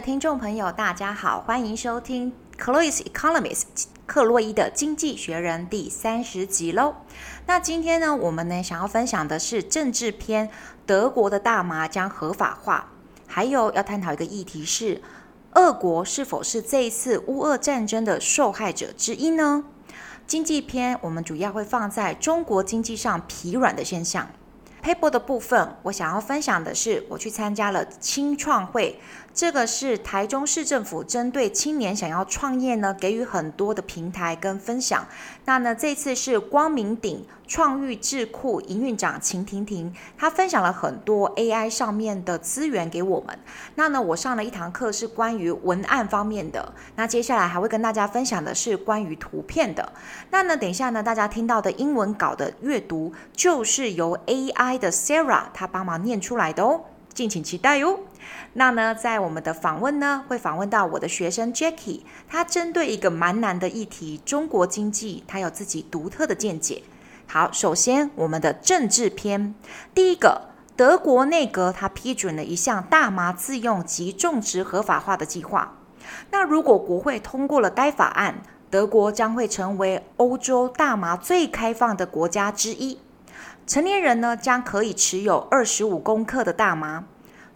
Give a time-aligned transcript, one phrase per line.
[0.00, 3.64] 听众朋友，大家好，欢迎收听 Chloe's Economist
[4.06, 6.94] 克洛伊的经济学人第三十集喽。
[7.46, 10.50] 那今天呢，我们呢想要分享的是政治篇，
[10.86, 12.92] 德国的大麻将合法化，
[13.26, 15.02] 还有要探讨一个议题是，
[15.54, 19.64] 俄国是否是这一次乌俄战争的受害者之一呢？
[20.28, 24.28] 经济篇我们主要会放在中国经济上疲软的现象。
[24.80, 29.00] paper 的部分，我想要分享的是，我去参加了青创会，
[29.38, 35.06] 这个是台中市政府针对青年想要创业呢，给予很多的平台跟分享。
[35.44, 43.38] 那呢，这次是光明顶创育智库营运长秦婷婷，她分享了很多 AI 上面的资源给我们。
[43.76, 46.74] 那呢，我上了一堂课是关于文案方面的。
[46.96, 49.92] 那接下来还会跟大家分享的是关于图片的。
[50.30, 56.80] 那呢，等一下呢，大家听到的英文稿的阅读就是由 AI 的 Sarah 她帮忙念出来的哦，
[57.14, 58.00] 敬请期待哟。
[58.54, 66.82] 那呢，在我们的访问呢，会访问到我的学生 Jackie，他针对一个蛮难的议题——中国经济，他有自己独特的见解。
[67.26, 69.54] 好，首先我们的政治篇，
[69.94, 75.74] 第一个，德国内阁它批准了一项大麻自用及种植合法化的计划。
[76.30, 82.98] 那如果国会通过了该法案，德国将会成为欧洲大麻最开放的国家之一。
[83.66, 87.04] 成年人呢，将可以持有二十五公克的大麻。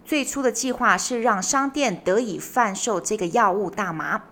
[0.05, 4.23] 最初的计划是让商店得以贩售这个药物大麻。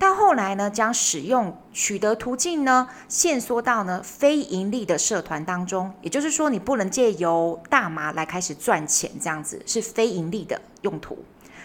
[0.00, 11.18] 但后来呢，将使用取得途径呢，限缩到呢非盈利的社团当中，也就是说，你不能借由大麻来开始赚钱，这样子是非盈利的用途。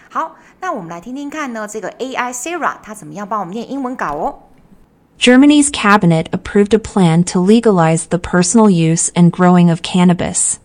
[0.09, 4.39] 好，那我们来听听看呢，这个 AI Sarah 它怎么样帮我们念英文稿哦。
[5.19, 10.55] Germany's cabinet approved a plan to legalize the personal use and growing of cannabis.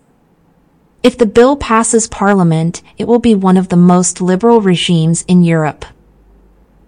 [1.04, 5.44] If the bill passes parliament, it will be one of the most liberal regimes in
[5.44, 5.86] Europe.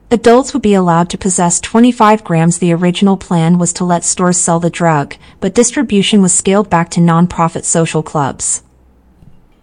[0.09, 2.59] Adults would be allowed to possess 25 grams.
[2.59, 6.89] The original plan was to let stores sell the drug, but distribution was scaled back
[6.91, 8.61] to non-profit social clubs.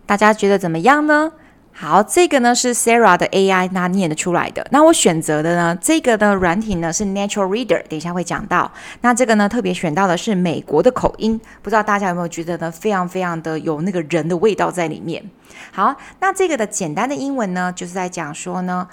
[0.04, 1.32] 大家觉得怎么样呢？
[1.79, 4.67] 好，这个呢是 Sarah 的 AI 那念得出来的。
[4.71, 8.71] 那我选择的呢，这个的软体呢是 Natural Reader，等一下会讲到。
[9.01, 15.23] 那这个呢特别选到的是美国的口音，不知道大家有没有觉得呢非常非常的有那个人的味道在里面。
[15.71, 18.87] 好，那这个的简单的英文呢就是在讲说呢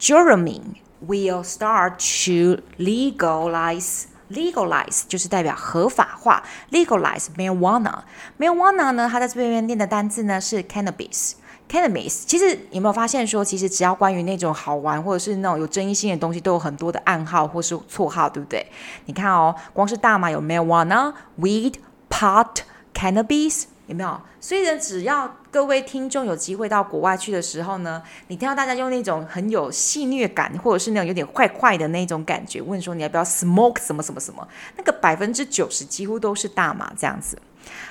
[0.00, 0.62] ，Jeremy。
[1.08, 1.92] Will start
[2.26, 4.04] to legalize.
[4.30, 6.42] Legalize 就是代表合法化。
[6.70, 8.00] Legalize marijuana.
[8.38, 11.32] Marijuana 呢，它在这边念的单字呢是 cannabis。
[11.70, 18.66] Cannabis 其实有没有发现说，其实只要关于那种好玩或者是那种有争议性的东西，都有很多的暗号或是绰号，对不对？
[19.06, 21.74] 你看哦，光是大麻有 marijuana, weed,
[22.08, 22.48] pot,
[22.92, 23.64] cannabis。
[23.86, 24.20] 有没有？
[24.40, 37.36] 所以呢，只要各位听众有机会到国外去的时候呢，你听到大家用那种很有戏谑感，或者是那种有点坏坏的那种感觉，问说你要不要 smoke 什么什么什么，那个百分之九十几乎都是大麻这样子。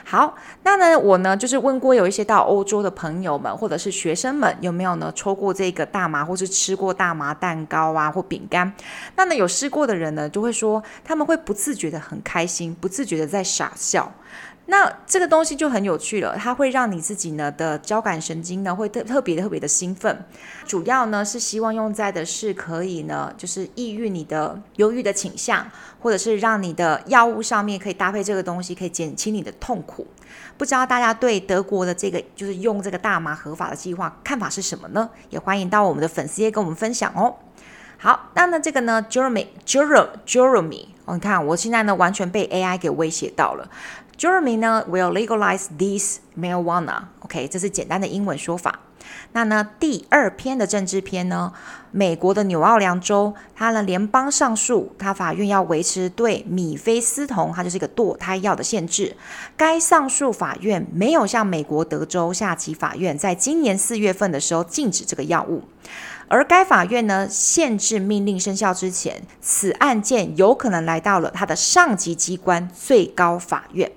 [0.03, 8.73] 好，那呢，我呢就是问过有一些到欧洲的朋友们，或者是学生们，有没有呢抽过这个大麻，或是吃过大麻蛋糕啊或饼干？
[9.15, 14.11] 那呢有试过的人呢，就会说他们会不自觉的很开心，不自觉的在傻笑。
[14.69, 20.23] 那这个东西就很有趣了，它会让你自己呢的交感神经呢会特特别特别的兴奋，
[20.67, 25.65] 主要呢是希望用在的是可以呢就是抑郁你的忧郁的倾向，
[25.99, 30.05] 或者是让你的药物上面可以搭配这个东西，可以减轻你的痛苦。
[30.55, 35.09] 不知道大家对德国的这个就是用这个大麻合法的计划看法是什么呢？
[35.31, 37.35] 也欢迎到我们的粉丝页跟我们分享哦。
[37.97, 43.67] 好，那呢这个呢，Jeremy，Jeremy，Jeremy，哦，你看我现在呢完全被 AI 给威胁到了。
[44.19, 47.03] Germany 呢，will legalize this marijuana。
[47.21, 48.81] OK，这是简单的英文说法。
[49.31, 51.53] 那呢，第二篇的政治篇呢，
[51.91, 59.15] 美国的纽奥良州，它的联邦上诉，它法院要维持对米非司酮，它就是一个堕胎药的限制。
[59.55, 65.63] 该上诉法院没有向美国德州下级法院在今年四月份的时候禁止这个药物。
[66.27, 73.89] 而该法院呢，限制命令生效之前，此案件有可能来到了它的上级机关最高法院。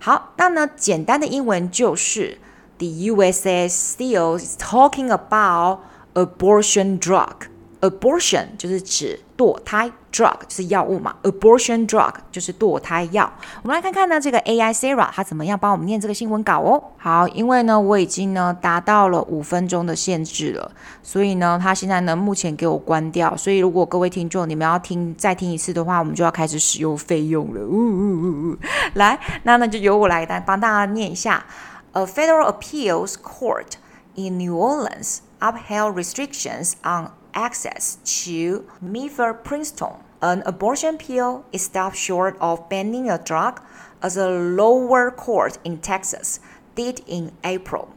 [0.00, 2.38] 好，那呢，简单的英文就是
[2.78, 5.80] The USA still is talking about
[6.14, 7.48] abortion drug.
[7.80, 13.30] Abortion 就是指堕胎，drug 就是药物嘛，abortion drug 就是堕胎药。
[13.62, 16.82] 我们来看看呢，这个 AI Sarah 它怎么样帮我们念这个新闻稿哦。
[16.96, 20.72] 好，因为呢我已经呢达到了五分钟的限制了，
[21.02, 23.36] 所以呢它现在呢目前给我关掉。
[23.36, 27.60] 所以如果各位听众你们要听再听一次的话，我们就要开始使用费用了。
[27.60, 28.56] 呜呜呜呜，
[28.94, 31.44] 来，那呢就由我来帮大家念一下。
[31.92, 33.74] A federal appeals court
[34.14, 42.35] in New Orleans upheld restrictions on access to mifepristone, an abortion pill, is stopped short
[42.39, 43.61] of banning a drug,
[44.01, 46.39] as a lower court in Texas
[46.75, 47.89] did in April.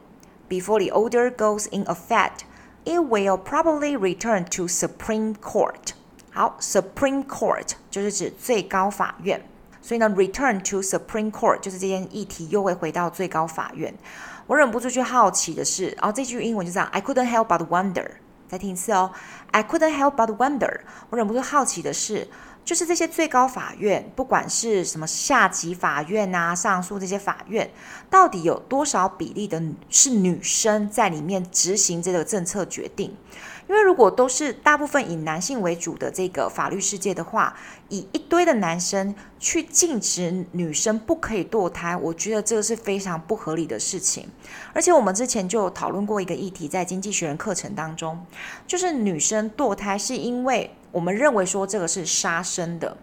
[0.47, 2.45] Before the order goes in effect,
[2.85, 5.93] it will probably return to Supreme Court.
[6.31, 9.41] 好，Supreme Court 就是指最高法院，
[9.81, 13.93] 所以呢，return to Supreme Court 就是这件议题又会回到最高法院。
[14.45, 18.11] 我忍不住去好奇的是，然后这句英文就这样，I couldn't help but wonder。
[18.50, 19.12] 再听一次哦
[19.52, 20.80] ，I couldn't help but wonder。
[21.10, 22.26] 我忍不住好奇的是。
[22.64, 27.68] 就是这些最高法院，不管是什么下级法院啊、上诉这些法院，
[28.08, 33.16] 到底有多少比例的是女生在里面执行这个政策决定？
[33.68, 37.56] 因为如果都是大部分以男性为主的这个法律世界的话，
[37.88, 44.28] 以一堆的男生去禁止女生不可以堕胎，我觉得这个是非常不合理的事情。
[44.72, 48.24] 而且我们之前就讨论过一个议题，在经济学人课程当中，
[48.66, 50.72] 就是女生堕胎是因为。
[50.92, 52.96] 我们认为说这个是杀生的，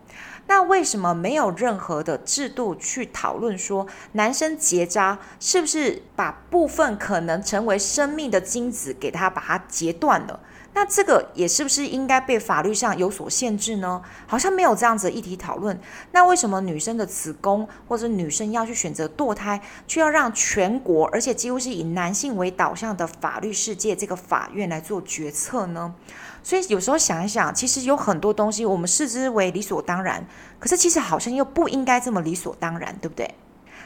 [0.47, 10.39] 那为什么没有任何的制度去讨论说男生结扎是不是把部分可能成为生命的精子给他把它截断了？
[10.73, 13.99] 那这个也是不是应该被法律上有所限制呢？
[14.27, 15.79] 好像没有这样子的议题讨论。
[16.11, 25.95] 那为什么女生的子宫或者女生要去选择堕胎，却要让全国而且几乎是以男性为导向的法律世界这个法院来做决策呢？
[26.47, 30.25] 所以有时候想一想，其实有很多东西我们视之为理所当然，
[30.61, 33.35] 可是其实好像又不应该这么理所当然，对不对？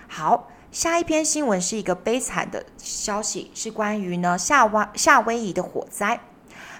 [0.08, 6.20] 好，下一篇新闻是一个悲惨的消息，是关于呢夏威夏威夷的火灾。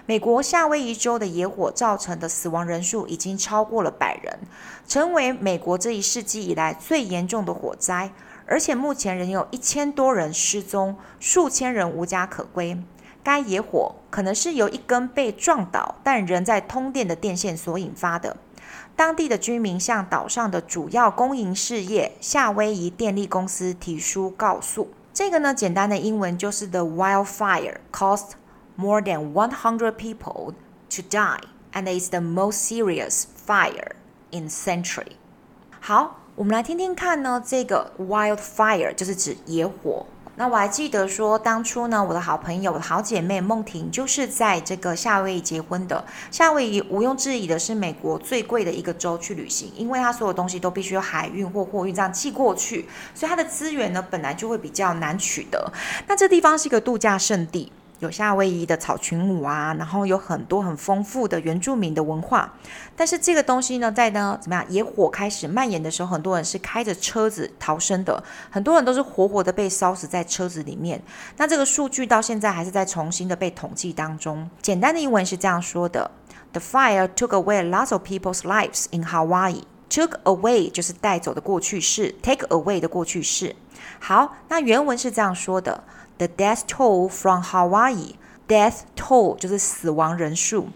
[0.06, 4.38] 美国夏威夷州的野火造成的死亡人数已经超过了百人，
[4.86, 8.12] 成为美国这一世纪以来最严重的火灾，
[8.46, 12.80] 而且目前仍有一千多人失踪，数千人无家可归。
[13.22, 18.36] 该野火可能是由一根被撞倒但仍在通电的电线所引发的。
[18.94, 24.88] 当地的居民向岛上的主要公营事业夏威夷电力公司提出告诉。
[25.14, 28.32] 这个呢，简单的英文就是 The wildfire caused
[28.76, 30.54] more than 100 people
[30.90, 31.40] to die
[31.72, 33.92] and is the most serious fire
[34.30, 35.12] in century。
[35.80, 40.06] 好，我们来听听看呢，这个 wildfire 就是指野火。
[40.36, 46.02] 那我还记得说，当初呢，我的好朋友、好姐妹梦婷就是在这个夏威夷结婚的。
[46.30, 55.70] 夏威夷毋庸置疑的是美国最贵的一个州去旅行，因为它所有东西都必须由海运或货运这样寄过去，所以它的资源呢本来就会比较难取得。
[56.06, 57.70] 那这地方是一个度假胜地。
[58.02, 62.52] 有夏威夷的草裙舞啊，然后有很多很丰富的原住民的文化。
[62.96, 68.20] 但是这个东西呢，在呢怎么样野火开始蔓延的时候，很多人是开着车子逃生的，
[68.50, 71.00] 很多人都是活活的被烧死在车子里面。
[71.36, 74.50] 那这个数据到现在还是在重新的被统计当中。
[74.60, 76.10] 简单的英文是这样说的
[76.50, 79.62] ：The fire took away lots of people's lives in Hawaii.
[79.88, 83.54] Took away 就是带走的过去式，take away 的过去式。
[84.00, 85.84] 好，那原文是这样说的。
[86.21, 88.15] The death toll from Hawaii,
[88.47, 90.69] death toll 就是死亡人数。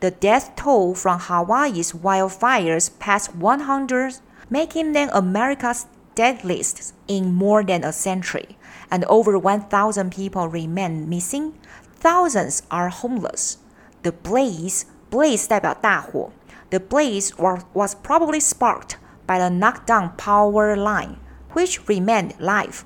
[0.00, 7.82] The death toll from Hawaii's wildfires passed 100, making them America's deadliest in more than
[7.84, 8.56] a century.
[8.90, 11.54] And over 1,000 people remain missing.
[12.00, 13.58] Thousands are homeless.
[14.02, 16.30] The blaze, blaze 代表大火。
[16.70, 21.16] The blaze was, was probably sparked by the knocked down power line,
[21.54, 22.84] which remained live.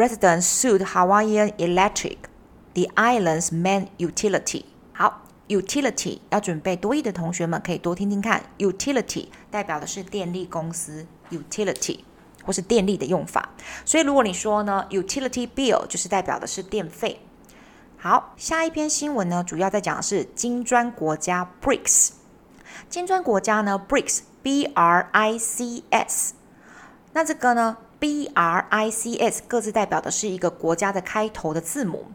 [0.00, 2.20] Residents sued Hawaiian Electric,
[2.72, 4.64] the island's main utility.
[4.94, 8.44] 好，utility 要准备多益的同学们可以多听听看。
[8.56, 11.98] utility 代表的是电力公司，utility
[12.42, 13.50] 或是电力的用法。
[13.84, 17.20] 所以如果你说呢，utility bill 就是代表的是电费。
[17.98, 22.12] 好，下一篇新闻呢，主要在讲的是金砖国家 BRICS。
[22.88, 26.32] 金砖国家呢，BRICS，B R I C S。
[27.12, 32.06] 那这个呢？B R I C S 各自代表的是一个国家的开头的字母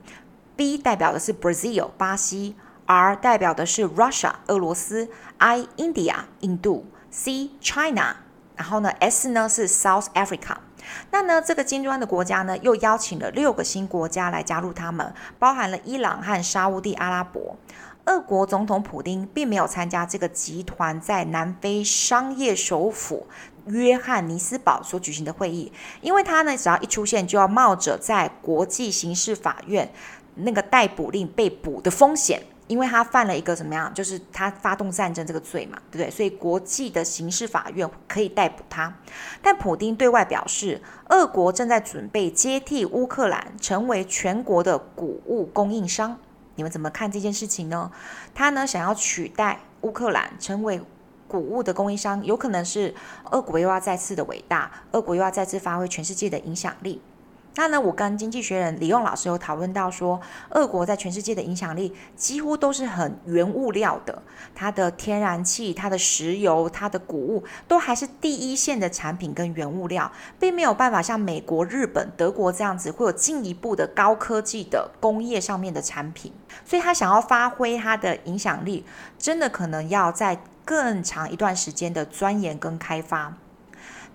[0.56, 2.56] ，B 代表的是 Brazil 巴西
[2.88, 8.16] ，R 代表的是 Russia 俄罗斯，I India 印度，C China，
[8.56, 10.58] 然后呢 S 呢是 South Africa。
[11.12, 17.56] 那呢这个金砖的国家呢又邀请了六个新国家来加入他们，包含了伊朗和沙乌地阿拉伯。
[18.06, 23.28] 俄国总统普丁并没有参加这个集团在南非商业首府。
[23.68, 29.92] 约翰尼斯堡所举行的会议，因为他呢，只要一出现，就要冒着在国际刑事法院
[30.36, 36.12] 那个逮捕令被捕的风险，因为他犯了一个怎么样，就是他发动战争这个罪嘛，对不对？
[36.12, 38.94] 所以国际的刑事法院可以逮捕他。
[39.42, 46.20] 但普丁对外表示，俄国正在准备接替乌克兰成为全国的谷物供应商。
[46.58, 47.92] 你们怎么看这件事情呢？
[48.34, 50.82] 他呢想要取代乌克兰成为
[51.28, 52.94] 谷物的供应商，有可能是
[53.32, 57.02] 俄国又要再次的伟大，俄国又要再次发挥全世界的影响力。
[57.58, 60.20] 那呢，我跟经济学人李用老师有讨论到说，
[60.50, 64.22] 俄国在全世界的影响力几乎都是很原物料的，
[64.54, 76.34] 它的天然气、它的石油、它的谷物都还是第一线的产品跟原物料，并没有办法像美国、日本、德国这样子会有进一步的高科技的工业上面的产品，
[76.66, 78.86] 所以他想要发挥他的影响力，
[79.18, 83.38] 真的可能要在更长一段时间的钻研跟开发。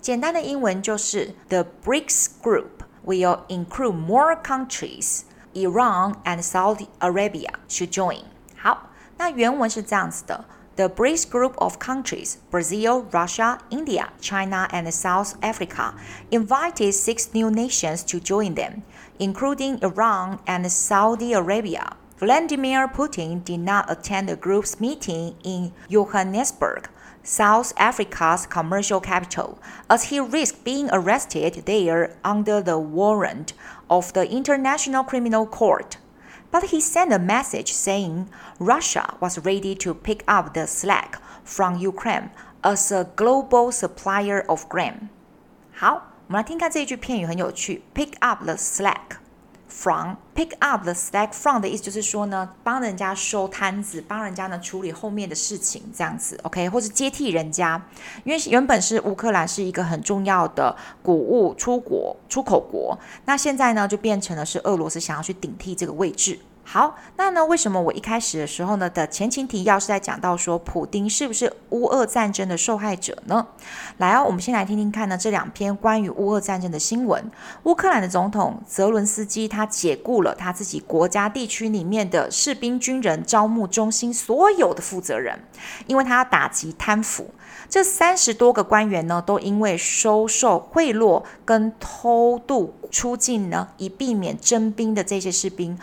[0.02, 2.64] 简单的英文就是 The BRICS Group。
[3.09, 5.25] will include more countries.
[5.53, 8.23] Iran and Saudi Arabia should join.
[8.57, 10.45] 好，那原文是这样子的：
[10.75, 15.93] The BRICS group of countries, Brazil, Russia, India, China, and South Africa,
[16.29, 18.81] invited six new nations to join them,
[19.17, 21.95] including Iran and Saudi Arabia.
[22.19, 26.89] Vladimir Putin did not attend the group's meeting in Johannesburg
[27.23, 29.57] South Africa's commercial capital,
[29.89, 33.53] as he risked being arrested there under the warrant
[33.89, 35.97] of the International Criminal Court.
[36.51, 38.29] But he sent a message saying
[38.59, 42.29] Russia was ready to pick up the slack from Ukraine
[42.63, 45.09] as a global supplier of grain.
[45.73, 49.17] 好，我们来听看这一句片语很有趣，pick up the slack。
[49.70, 57.80] From pick up the stack from 的意思就是说呢，帮人家收摊子，帮人家呢处理后面的事情，这样子，OK，或是接替人家。
[58.24, 66.40] 因为原本是乌克兰是一个很重要的谷物出国出口国，那现在呢就变成了是俄罗斯想要去顶替这个位置。
[66.62, 67.44] 好，那呢？
[67.44, 73.48] 为什么我一开始的时候呢的前情提要是在讲到说，普丁是不是乌俄战争的受害者呢？
[73.96, 77.28] 来哦，我们先来听听看呢这两篇关于乌俄战争的新闻。
[77.64, 85.40] 乌克兰的总统泽伦斯基他解雇了他自己国家地区里面的士兵军人招募中心所有的负责人，
[85.88, 87.30] 因为他要打击贪腐。
[87.68, 95.76] 这三十多个官员呢，都因为收受贿赂跟偷渡出境呢，以避免征兵的这些士兵。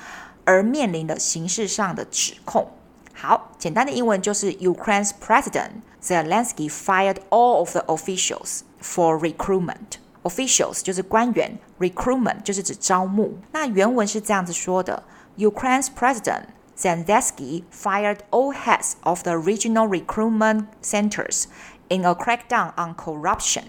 [0.47, 2.71] 而面临的刑事上的指控。
[3.15, 9.99] 好，简单的英文就是 Ukraine's President Zelensky fired all of the officials for recruitment.
[10.25, 13.39] Officials 就是官员，recruitment 就是指招募。
[13.53, 15.05] 那原文是这样子说的：
[15.37, 16.45] Ukraine's President
[16.77, 21.45] Zelensky fired all heads of the regional recruitment centers
[21.89, 23.65] in a crackdown on corruption.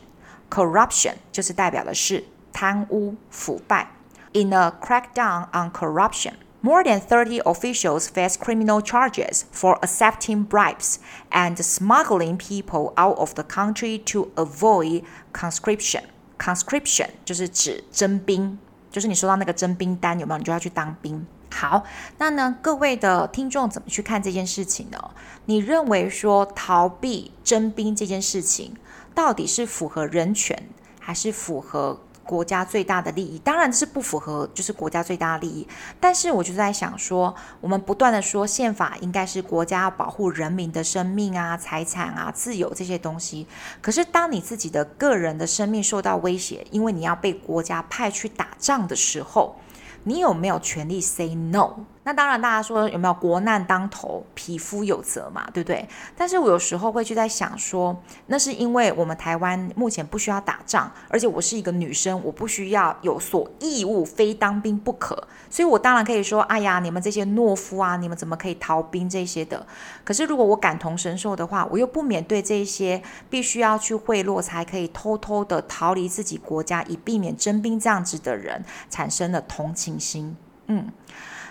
[0.49, 3.89] Corruption 就是代表的是贪污腐败。
[4.33, 6.33] In a crackdown on corruption.
[6.61, 10.95] More than 30 officials face criminal charges for accepting bribes
[11.29, 15.03] and smuggling people out of the country to avoid
[15.33, 16.03] conscription.
[16.39, 18.57] Conscription 就是指征兵，
[18.89, 20.37] 就是你收到那个征兵单有没有？
[20.37, 21.27] 你就要去当兵。
[21.51, 21.83] 好，
[22.17, 25.11] 那呢，各位的听众怎么去看这件事情呢？
[25.47, 28.77] 你认为说逃避征兵这件事情，
[29.13, 30.69] 到底是符合人权，
[31.01, 31.99] 还是符合？
[32.28, 35.66] 国家最大的利益当然是不符合，就是国家最大的利益。
[35.98, 43.46] 但是我就在想说，我们不断的说宪法应该是国家要保护人民的生命啊、财产啊、自由这些东西。
[43.80, 49.56] 可是当你自己的个人的生命受到威胁，因为你要被国家派去打仗的时候，
[50.04, 51.86] 你有没有权利 say no？
[52.08, 55.86] 那当然，大家说有没有国难当头，匹夫有责嘛，对不对？
[56.16, 57.94] 但是我有时候会去在想说，
[58.28, 65.28] 那是因为我们台湾目前不需要打仗，而且我是一个女生，我不需要有所义务，非当兵不可。
[65.50, 69.66] 所以我当然可以说，哎呀，你们这些懦夫啊，你们怎么可以逃兵这些的？
[70.02, 80.34] 可是如果我感同身受的话，我又不免对这些必须要去贿赂才可以偷偷的逃离自己国家，以避免征兵这样子的人，产生了同情心。
[80.68, 80.90] 嗯。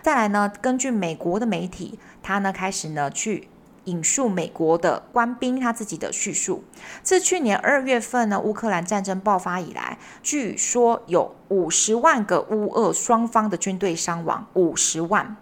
[0.08, 3.50] 再来呢，根据美国的媒体，他呢开始呢去
[3.84, 6.64] 引述美国的官兵他自己的叙述。
[7.04, 15.36] 自去年二月份呢，乌克兰战争爆发以来，据说有五十万个乌俄双方的军队伤亡，五十万。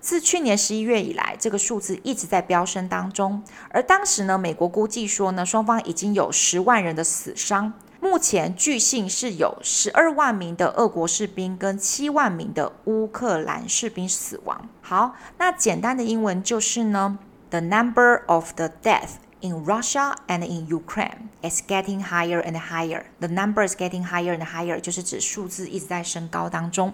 [0.00, 3.40] 自去年十一月以来，这个数字一直在飙升当中。
[3.68, 7.72] 而当时呢，美国估计说呢，双方已经有十万人的死伤。
[8.00, 14.68] 目前据信是有十二万名的俄国士兵跟七万名的乌克兰士兵死亡。
[14.80, 17.18] 好，那简单的英文就是呢
[17.50, 19.16] ，the number of the death。
[19.41, 23.05] In Russia and in Ukraine, it's getting higher and higher.
[23.19, 26.93] The number is getting higher and higher，就是指数字一直在升高当中。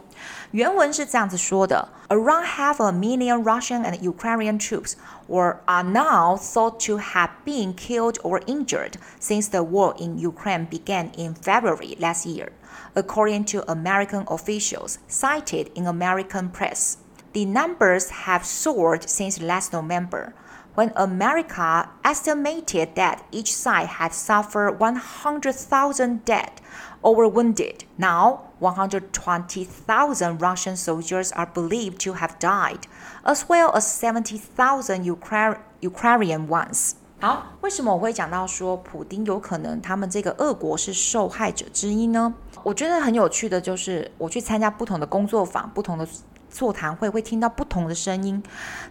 [0.52, 4.96] 原文是这样子说的：Around half a million Russian and Ukrainian troops
[5.30, 10.68] were are now thought to have been killed or injured since the war in Ukraine
[10.68, 12.50] began in February last year,
[12.96, 16.98] according to American officials cited in American press.
[17.34, 20.34] the numbers have soared since last November,
[20.76, 26.62] when America estimated that each side had suffered 100,000 dead
[27.02, 27.84] or wounded.
[27.98, 32.88] Now, 120,000 Russian soldiers are believed to have died,
[33.24, 36.94] as well as 70,000 Ukra Ukrainian ones.
[37.20, 42.34] 好，为什么我会讲到说普丁有可能他们这个俄国是受害者之一呢？
[42.64, 46.08] 我觉得很有趣的就是我去参加不同的工作坊、不同的
[46.51, 48.43] 座谈会，会听到不同的声音。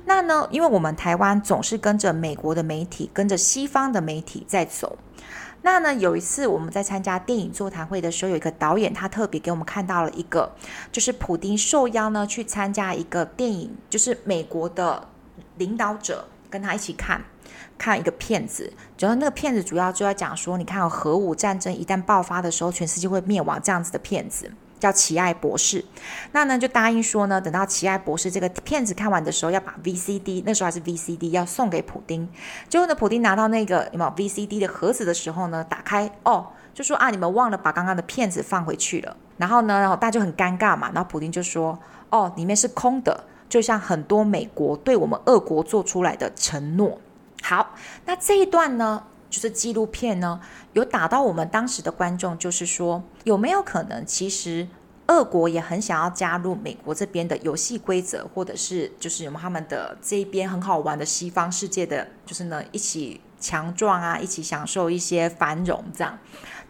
[0.05, 4.97] 那呢，因为我们台湾总是跟着美国的媒体、跟着西方的媒体在走。
[5.61, 10.51] 那呢，有一次我们在参加电影座谈会的时候，有一个导演他特别给我们看到了一个，
[10.91, 15.07] 就是普丁受邀呢去参加一个电影，就是美国的
[15.57, 17.23] 领导者跟他一起看。
[17.77, 25.81] 看一个片子，主要那个片子主要就要讲说，你看核武战争一旦爆发的时候，全世界会灭亡这样子的片子，叫《奇爱博士》。
[26.31, 32.29] 那呢就答应说呢，等到《奇爱博士》这个片子看完的时候，要把 VCD，那时候还是 VCD，要送给普丁。
[32.69, 39.15] 结果呢，普丁拿到那个有没有 VCD 的盒子的时候呢，打开哦，就说啊，你们忘了把刚刚的片子放回去了。
[39.37, 40.89] 然后呢，然后大家就很尴尬嘛。
[40.93, 41.77] 然后普丁就说，
[42.09, 46.99] 哦，里面是空的，就像很多美国对我们俄国做出来的承诺。
[47.43, 49.03] 好，那这一段呢，
[49.35, 50.39] 就是纪录片呢，
[50.71, 54.65] 有打到我们当时的观众，就是说有没有可能，其实
[55.07, 66.17] 俄国也很想要加入美国这边的游戏规则，或者是就是有他们的这一边很好玩的西方世界的，就是呢一起强壮啊，一起享受一些繁荣这样。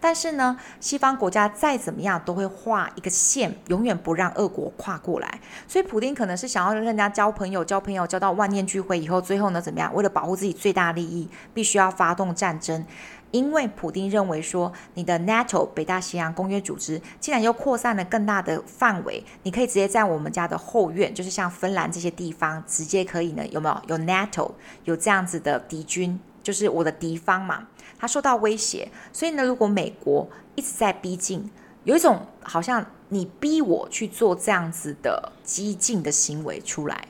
[0.00, 5.40] 但是呢，西方国家再怎么样都会画一个线，永远不让俄国跨过来。
[5.66, 9.94] 所以普丁可能是想要跟人家交朋友，交朋友交到万念俱灰以后，最后呢怎么样？
[9.94, 12.84] 为了保护自己最大利益，必须要发动战争。
[13.32, 23.44] 因为普丁认为说，你的 NATO 北大西洋公约组织竟然又扩散了更大的范围，你可以直接在我们家的后院，就是像芬兰这些地方，直接可以呢？
[23.48, 24.52] 有没有有 NATO
[24.84, 26.18] 有这样子的敌军？
[26.42, 27.66] 就是我的敌方嘛，
[27.98, 31.50] 他受到威胁，所以呢，如果美国一直在逼近，
[31.84, 37.08] 有一种好像你逼我去做这样子的激进的行为出来，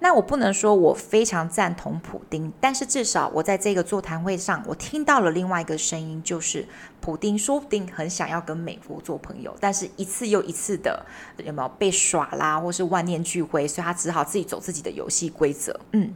[0.00, 6.66] 那我不能说我非常赞同普丁，但是至少我在这个座谈会上，我听到了另外一个声音，就是
[7.00, 11.04] 普丁说不定很想要跟美国做朋友，但是一次又一次的
[11.44, 15.78] 有没有被耍啦，或是万念俱灰，所以他只好自己走自己的游戏规则。
[15.92, 16.14] 嗯，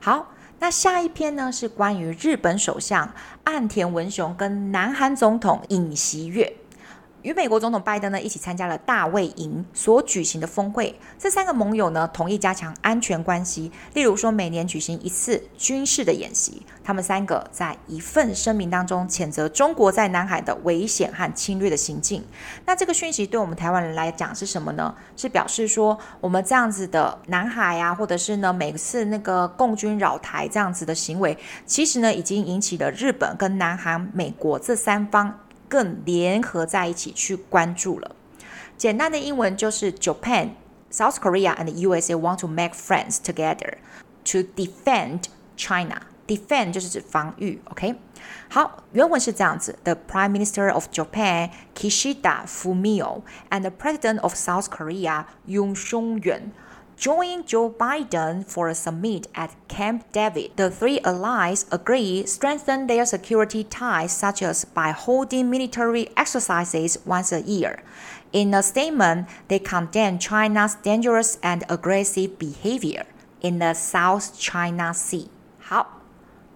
[0.00, 0.32] 好。
[0.58, 3.12] 那下一篇呢，是关于日本首相
[3.44, 6.56] 岸田文雄跟南韩总统尹锡悦。
[7.26, 16.62] 与美国总统拜登呢一起参加了大卫营所举行的峰会，这三个盟友呢同意加强安全关系，例如说每年举行一次军事的演习。
[16.84, 22.22] 他们三个在一份声明当中谴责中国在南海的危险和侵略的行径。
[22.64, 24.94] 那这个讯息对我们台湾人来讲是什么呢？
[25.16, 31.36] 是表示说我们这样子的南海啊，或者是呢每次那个共军扰台这样子的行为，
[31.66, 35.40] 其实呢已经引起了日本跟南韩、美国这三方。
[35.68, 38.14] 更联合在一起去关注了。
[38.76, 40.50] 简单的英文就是 Japan,
[40.90, 43.74] South Korea and USA want to make friends together
[44.24, 45.24] to defend
[45.56, 46.02] China.
[46.26, 47.94] Defend 就是指防御，OK？
[48.48, 56.00] 好，原文是这样子：The Prime Minister of Japan, Kishida Fumio, and the President of South Korea, Yoon s u
[56.00, 56.52] n g y u n
[56.97, 60.51] Joined Joe Biden for a summit at Camp David.
[60.55, 67.31] The three allies agree strengthen their security ties, such as by holding military exercises once
[67.33, 67.79] a year.
[68.31, 73.05] In a statement, they condemn China's dangerous and aggressive behavior
[73.41, 75.29] in the South China Sea.
[75.59, 76.01] 好，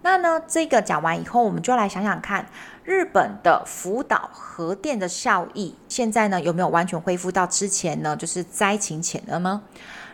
[0.03, 2.45] 那呢，这个讲完以后，我们就来想想看，
[2.83, 8.15] 日本的福岛核电的效益，现在呢有没有完全恢复到之前呢？
[8.15, 9.63] 就是灾情前的呢？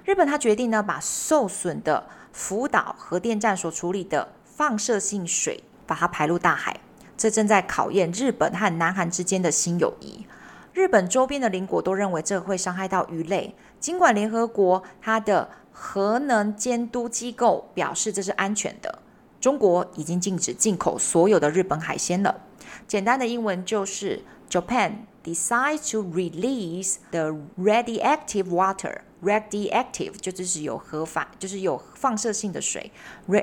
[0.07, 6.79] 日本他决定呢，把受损的福岛核电站所处理的放射性水，把它排入大海。
[7.17, 10.25] 这正在考验日本和南韩之间的新友谊。
[10.73, 19.01] 日本周边的邻国都认为这会伤害到鱼类，尽管联合国它的核能监督机构表示这是安全的。
[19.41, 22.43] 中国已经禁止进口所有的日本海鲜了。
[22.87, 24.93] 简单的英文就是 Japan
[25.26, 32.92] decides to release the radioactive water。Radioactive 就就是有核反，就是有放射性的水。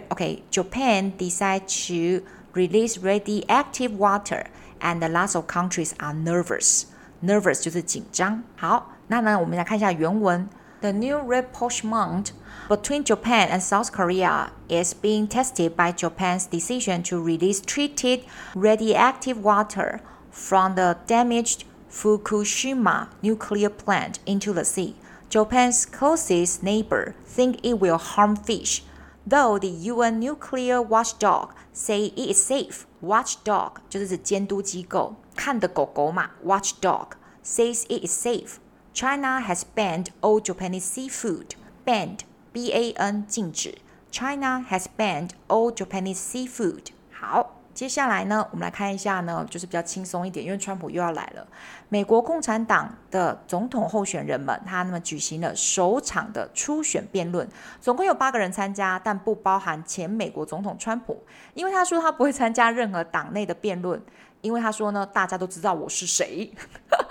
[0.08, 4.46] OK，Japan decide to release radioactive water,
[4.80, 6.84] and lots of countries are nervous.
[7.22, 8.42] Nervous 就是紧张。
[8.56, 10.48] 好，那呢，我们来看一下原文。
[10.80, 12.30] The new rapprochement
[12.68, 18.22] between Japan and South Korea is being tested by Japan's decision to release treated
[18.54, 24.94] radioactive water from the damaged Fukushima nuclear plant into the sea.
[25.30, 28.82] Japan's closest neighbor think it will harm fish,
[29.26, 32.86] though the UN nuclear watchdog say it is safe.
[33.02, 36.30] Watchdog 就是指监督机构，看的狗狗嘛。
[36.44, 37.12] Watchdog
[37.44, 38.56] says it is safe.
[38.94, 41.54] China has banned all Japanese seafood.
[41.84, 42.20] Banned,
[42.52, 43.78] B-A-N 禁止。
[44.10, 46.86] China has banned all Japanese seafood.
[47.12, 47.60] 好。
[47.73, 51.47] 接下来呢，我们来看一下呢，就是比较轻松一点，因为川普又要来了。
[51.89, 57.47] 美国共产党的总统候选人们，他那么举行了首场的初选辩论，
[57.81, 61.23] 总共有八个人参加，但不包含前美国总统川普，
[61.55, 63.99] 因为他说他不会参加任何党内的辩论，
[64.41, 66.53] 因为他说呢，大家都知道我是谁。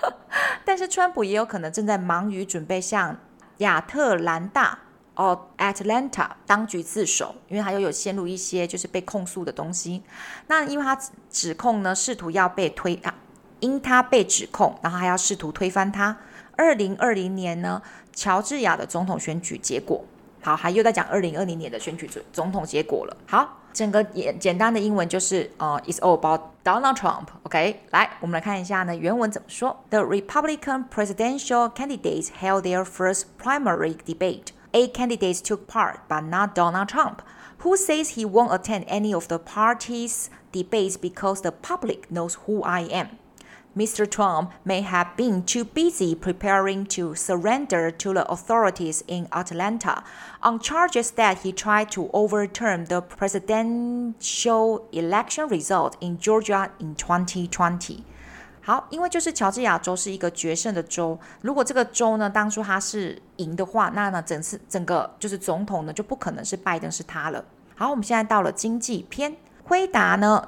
[0.63, 3.17] 但是川普也有可能正在忙于准备向
[3.57, 4.79] 亚特兰大。
[5.15, 10.01] 哦，Atlanta 当局自首，因为他又有陷入一些就是被控诉的东西。
[10.47, 10.99] 那因为他
[11.29, 13.13] 指控呢，试图要被推啊，
[13.59, 16.17] 因他被指控，然后还要试图推翻他。
[16.55, 17.81] 二零二零年呢，
[18.13, 20.03] 乔治亚的总统选举结果，
[20.41, 23.17] 好，还又在讲二零二零年的选举总总统结果了。
[23.27, 27.25] 好，整个简简单的英文就是呃，It's all about Donald Trump。
[27.43, 34.47] OK，来，我们来看一下呢，原文怎么说：The Republican presidential candidates held their first primary debate.
[34.73, 37.21] Eight candidates took part, but not Donald Trump,
[37.59, 42.63] who says he won't attend any of the party's debates because the public knows who
[42.63, 43.19] I am.
[43.75, 44.09] Mr.
[44.09, 50.03] Trump may have been too busy preparing to surrender to the authorities in Atlanta
[50.43, 58.05] on charges that he tried to overturn the presidential election result in Georgia in 2020.
[58.65, 67.43] 好，因为就是乔治亚州是一个决胜的州，如果这个州呢，当初他是赢的话，那呢整次整个就是总统呢就不可能是拜登是他了。
[67.75, 70.47] 好，我们现在到了经济篇，辉达呢，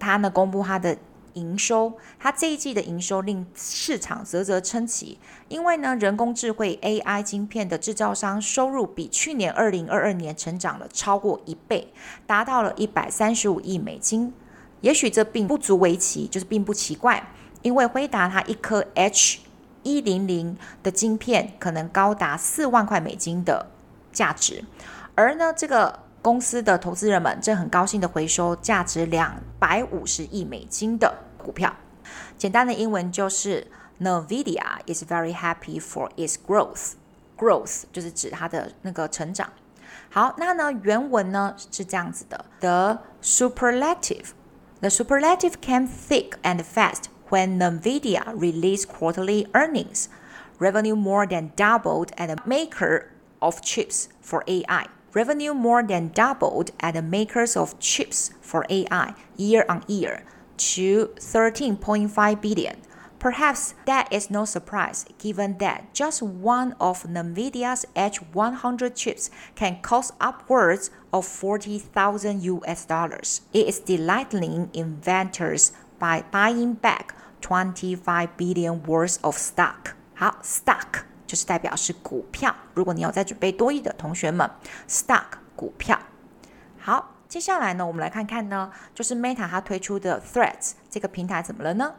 [0.00, 0.98] 他呢公布他的
[1.34, 11.92] 营收，他这一季的营收令市场啧啧称奇，因为呢人工智慧 AI 晶片的制造商收入比去年二零二二年成长了超过一倍，
[12.26, 14.34] 达到了一百三十五亿美金。
[14.80, 17.24] 也许这并不足为奇，就是并不奇怪。
[17.64, 19.40] 因为辉达它一颗 H
[19.82, 23.70] 一零零的晶片可能高达四万块美金的
[24.12, 24.62] 价值，
[25.14, 31.74] 而呢这个公司的投资人们正很高兴的回收价值两百五十亿美金的股票。
[32.36, 33.66] 简单的英文就是
[33.98, 36.92] NVIDIA is very happy for its growth。
[37.38, 39.50] growth 就是指它的那个成长。
[40.10, 47.04] 好，那呢原文呢是这样子的：The superlative，the superlative came thick and fast。
[47.34, 50.08] When NVIDIA released quarterly earnings,
[50.60, 53.10] revenue more than doubled at the maker
[53.42, 54.86] of chips for AI.
[55.12, 60.22] Revenue more than doubled at the makers of chips for AI year on year
[60.58, 62.76] to 13.5 billion.
[63.18, 70.12] Perhaps that is no surprise given that just one of NVIDIA's H100 chips can cost
[70.20, 73.40] upwards of 40,000 US dollars.
[73.52, 77.14] It is delighting inventors by buying back
[77.44, 79.92] twenty five billion worth of stock。
[80.14, 82.54] 好，stock 就是代表是股票。
[82.72, 84.50] 如果你有在准备多义的同学们
[84.88, 85.98] ，stock 股票。
[86.78, 91.96] 好，接下来呢，我们来看看呢，就是 Meta 它推出的 Threads 这个平台怎么了呢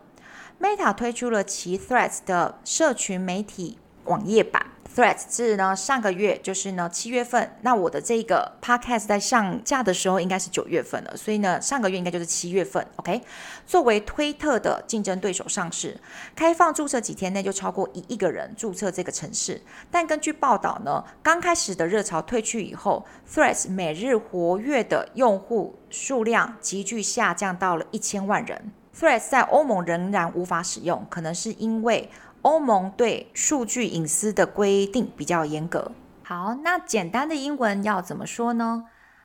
[0.60, 4.66] ？Meta 推出了其 Threads 的社群媒体网页版。
[4.96, 12.88] Threads 是呢，上个月就是呢七月份，那我的这个 podcast 在上架的时候应该是九月份了，所以呢上个月应该就是七月份。
[12.96, 13.22] OK，
[13.68, 16.00] 作为推特的竞争对手上市，
[16.34, 28.72] 开放注册几天内就超过一亿个人注册这个城市，但根据报道呢，刚开始的热潮退去以后，Threads 每日活跃的用户数量急剧下降到了一千万人。
[28.98, 32.10] Threads 在欧盟仍然无法使用，可能是因为。
[32.45, 35.93] 欧盟对数据隐私的规定比较严格。
[36.23, 38.85] 好，那简单的英文要怎么说呢？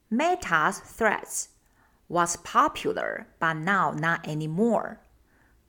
[0.10, 1.46] Meta's Threads
[2.08, 4.98] was popular, but now not anymore.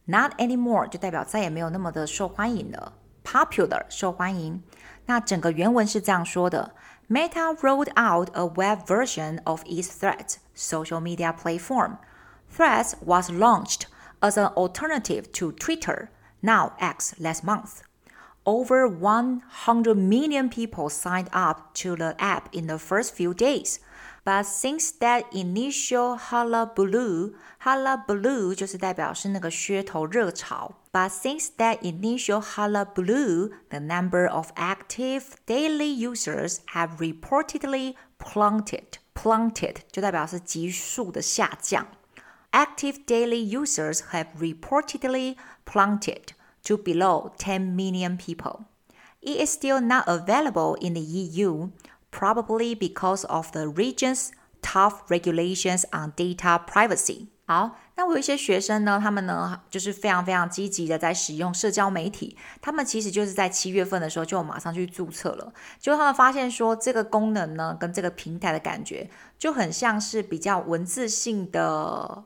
[0.06, 2.94] Not anymore 就代表再也没有那么的受欢迎了。
[3.24, 4.62] Popular 受欢迎。
[5.06, 6.74] 那整个原文是这样说的：
[7.08, 11.98] Meta rolled out a web version of its Threads social media platform.
[12.56, 13.82] Threads was launched
[14.20, 16.08] as an alternative to Twitter.
[16.42, 17.82] Now X last month.
[18.44, 23.80] Over 100 million people signed up to the app in the first few days.
[24.24, 30.74] But since that initial hullabaloo, hullabaloo 就是代表是那个噱头热潮。
[30.92, 38.98] But since that initial hullabaloo, the number of active daily users have reportedly plummeted.
[39.14, 41.86] Plummeted 就代表是急速的下降。
[42.52, 46.32] Active daily users have reportedly plummeted
[46.64, 48.64] to below 10 million people.
[49.20, 51.68] It is still not available in the EU,
[52.10, 54.30] probably because of the region's
[54.62, 57.26] tough regulations on data privacy.
[57.44, 72.24] 好，那我有一些学生呢，他们呢就是非常非常积极的在使用社交媒体，他们其实就是在七月份的时候就马上去注册了，就他们发现说这个功能呢跟这个平台的感觉就很像是比较文字性的。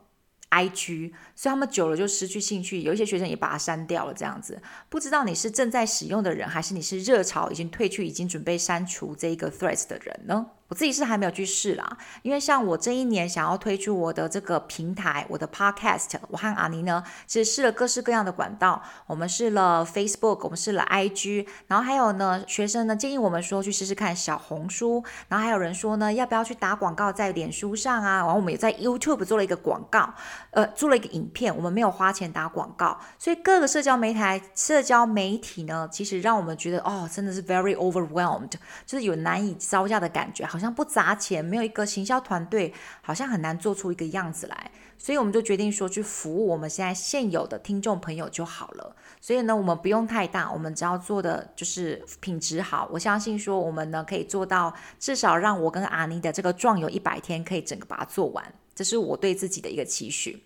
[0.50, 4.14] IG，所以他们久了就失去兴趣，有一些学生也把它删掉了。
[4.14, 10.46] 这样子，不知道你是正在使用的人，还是你是热潮已经退去，已经准备删除这一个 Threads 的人呢？
[10.68, 28.16] 我自己是还没有去试啦，因为像我这一年想要推出我的这个平台，我的 Podcast，我和阿尼呢，其实试了各式各样的管道，我们试了 Facebook，我们试了 IG，然后还有呢，学生呢建议我们说去试试看小红书，然后还有人说呢，要不要去打广告在脸书上啊？
[28.16, 30.12] 然后我们也在 YouTube 做了一个广告，
[30.50, 34.20] 呃，做了一个影片，我们没有花钱打广告，所以各个社交媒体，
[34.56, 38.50] 社交媒体呢，其实让我们觉得哦，真的是 very overwhelmed，
[38.84, 40.44] 就是有难以招架的感觉。
[40.56, 44.70] 好像不砸钱，没有一个行销团队，好像很难做出一个样子来。
[44.96, 48.96] 所以我们就决定说，去服务我们现在现有的听众朋友就好了。
[49.20, 52.88] 所以呢，我们不用太大，我们只要做的就是品质好。
[52.90, 58.54] 我相信说，我们呢可以做到至少让我跟阿尼的这个壮游一百天可以整个把它做完。
[58.74, 60.42] 这是我对自己的一个期许。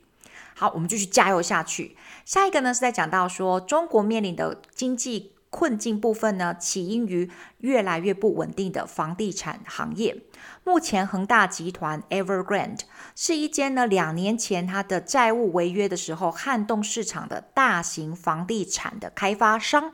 [0.57, 1.97] 好，我们继续加油下去。
[2.25, 5.31] 下一个呢是在讲到说，中国面临的经济。
[5.51, 10.23] 困境部分呢，起因于越来越不稳定的房地产行业。
[10.63, 12.81] 目前，恒大集团 Evergrande
[13.17, 19.93] 是一间呢，两年前它的债务违约的时候撼动市场的大型房地产的开发商，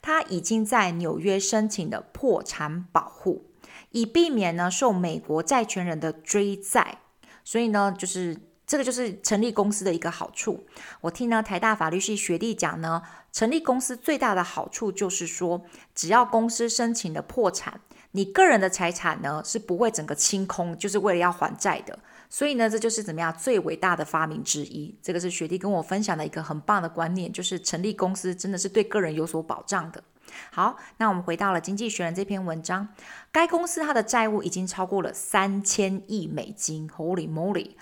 [0.00, 3.50] 它已经在纽约申请了破产保护，
[3.90, 6.98] 以避免呢受美国债权人的追债。
[7.44, 8.53] 所以呢，就是。
[8.66, 10.66] 这个就是成立公司的一个好处。
[11.00, 17.80] 我听呢台大法律系学弟讲呢，成立公司最大的好处就是说，只要公司申请的破产，
[18.12, 21.98] 你个人的财产呢是不会整个清空，就是为了要还债的。
[22.30, 24.92] 所以呢，这就是怎么样最伟大的发明之一。
[25.00, 30.02] 这个是学弟跟我分享的一个很棒的观念，就是成立公司真的是对个人有所保障的。
[30.50, 32.88] 好，那我们回到了《经济学人》这篇文章，
[33.30, 37.72] 该公司它的债务已经超过了三千亿美金，Holy moly！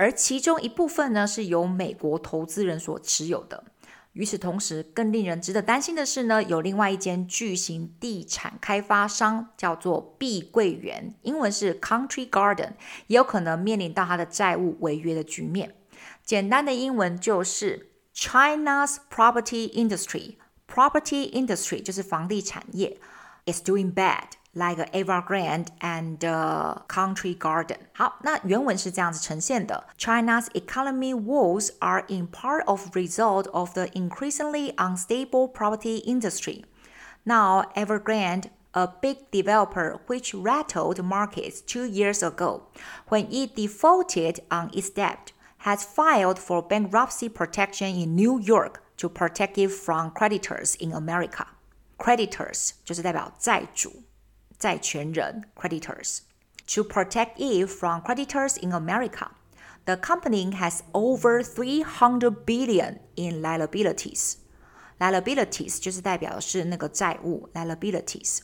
[0.00, 3.64] 而其中一部分呢，是由美国投资人所持有的。
[4.14, 12.72] 与此同时，更令人值得担心的是呢，有另外一间巨型地产开发商叫做碧桂园，英文是 Country Garden，
[13.08, 15.74] 也有可能面临到它的债务违约的局面。
[16.24, 20.36] 简单的英文就是 China's property industry。
[20.66, 22.96] Property industry 就是房地产业
[23.44, 24.39] ，is doing bad。
[24.57, 26.17] Like Evergrande and
[26.87, 27.77] Country Garden。
[27.93, 36.63] 好，那原文是这样子呈现的：China's economy woes are in part of result of the increasingly unstable property industry.
[37.25, 42.67] Now, Evergrande, a big developer which rattled markets two years ago
[43.09, 45.33] when it defaulted on its debt,
[45.65, 51.45] has filed for bankruptcy protection in New York to protect it from creditors in America.
[51.97, 54.03] Creditors 就是代表债主。
[54.59, 56.19] 债权人 creditors
[56.67, 59.31] to protect it from creditors in America.
[59.85, 64.37] The company has over 300 billion in liabilities.
[64.99, 68.39] Liabilities 就是代表的是那个债务 liabilities,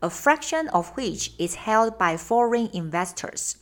[0.00, 3.54] a fraction of which is held by foreign investors.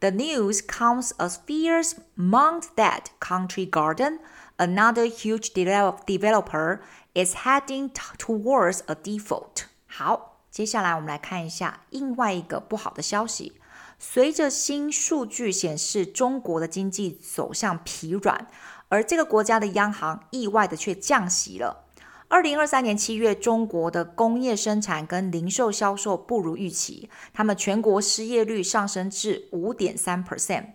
[0.00, 4.18] The news comes as fears mount that Country Garden,
[4.58, 6.80] another huge developer,
[7.14, 9.66] is heading towards a default.
[9.86, 10.29] 好。
[10.51, 13.53] 接下来，我们来看一下另外一个不好的消息。
[13.97, 18.47] 随着新数据显示，中国的经济走向疲软，
[18.89, 21.85] 而这个国家的央行意外的却降息了。
[22.27, 30.73] 二零二三年七月，中国的工业生产跟零售销售不如预期，他们全国失业率上升至五点三 percent。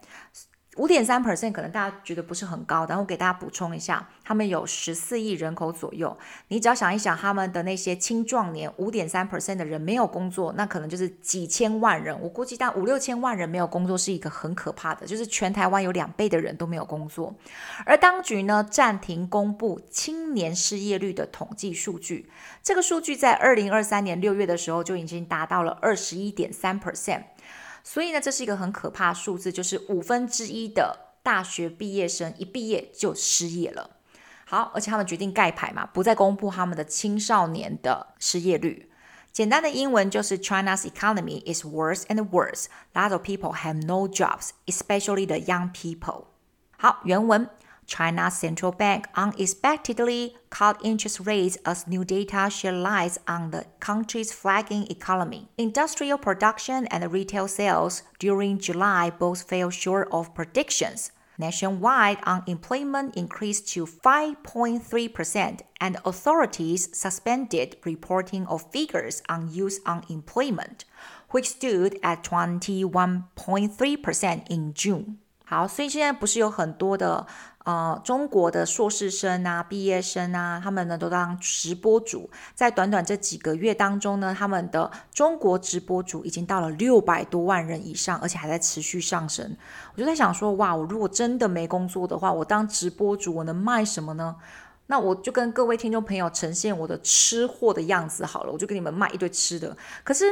[0.77, 6.17] 五点三 percent 可能大家觉得不是很高，但我给大家补充一下，他们有十四亿人口左右。
[6.49, 12.19] 你只要想一想，他们的那些青壮年，五点三 percent 的人没有工作，那可能就是几千万人。
[12.21, 17.35] 我估计，但五六千万人没有工作是一个很可怕的，就是全台湾有两倍的人都没有工作。
[17.85, 22.31] 而当局呢，暂停公布青年失业率的统计数据，
[22.62, 27.23] 这个数据在二零二三年六月的时候就已经达到了二十一点三 percent。
[27.88, 33.90] 所以呢，这是一个很可怕的数字，就是五分之一的大学毕业生一毕业就失业了。
[34.44, 38.90] 好，而且他们决定盖牌嘛，不再公布他们的青少年的失业率。
[39.31, 42.64] 简单的英文就是 China's economy is worse and worse.
[42.92, 46.25] Lots of people have no jobs, especially the young people.
[46.77, 47.49] 好，原文。
[47.86, 54.88] China's central bank unexpectedly cut interest rates as new data shed light on the country's flagging
[54.90, 55.50] economy.
[55.58, 61.12] Industrial production and retail sales during July both fell short of predictions.
[61.38, 70.86] Nationwide unemployment increased to 5.3%, and authorities suspended reporting of figures on youth unemployment,
[71.32, 75.18] which stood at 21.3% in June.
[75.44, 77.28] 好，所以现在不是有很多的
[77.67, 89.57] 呃中国的硕士生啊、毕业生啊，他们呢都当直播主，在短短这几个月当中呢，他们的中国直播主已经到了六百多万人以上，而且还在持续上升。
[89.95, 94.37] 我就在想说，哇，我如果真的没工作的话，我当直播主，我能卖什么呢？
[94.87, 99.77] 那我就跟各位听众朋友呈现我的吃货的样子好了，我就给你们卖一堆吃的。
[100.05, 100.25] 可是。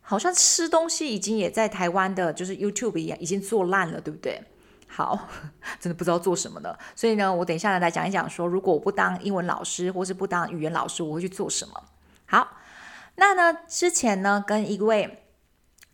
[0.00, 4.42] 好像吃东西已经也在台湾的，就是 YouTube 一样，已经做烂了，对不对？
[4.88, 5.28] 好，
[5.78, 6.76] 真的不知道做什么了。
[6.96, 11.84] 所以呢，我等一下来来讲一讲，说如果我不当英文老师，或是不当语言老师，我会去做什么？
[12.26, 12.56] 好，
[13.16, 15.24] 那呢，之前呢，跟一位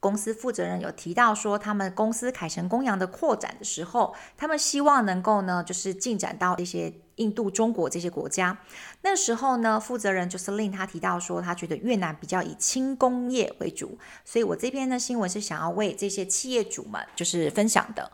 [0.01, 6.95] 公司负责人有提到说，他们公司凯成公羊的扩展的时候，他们希望能够呢，就是进展到一些。
[7.17, 8.59] 印度、中国这些国家，
[9.03, 18.11] 那时候呢，负责人就是令他提到说，他觉得越南比较以轻工业为主，所以我这篇的新闻是想要为这些企业主们就是分享的。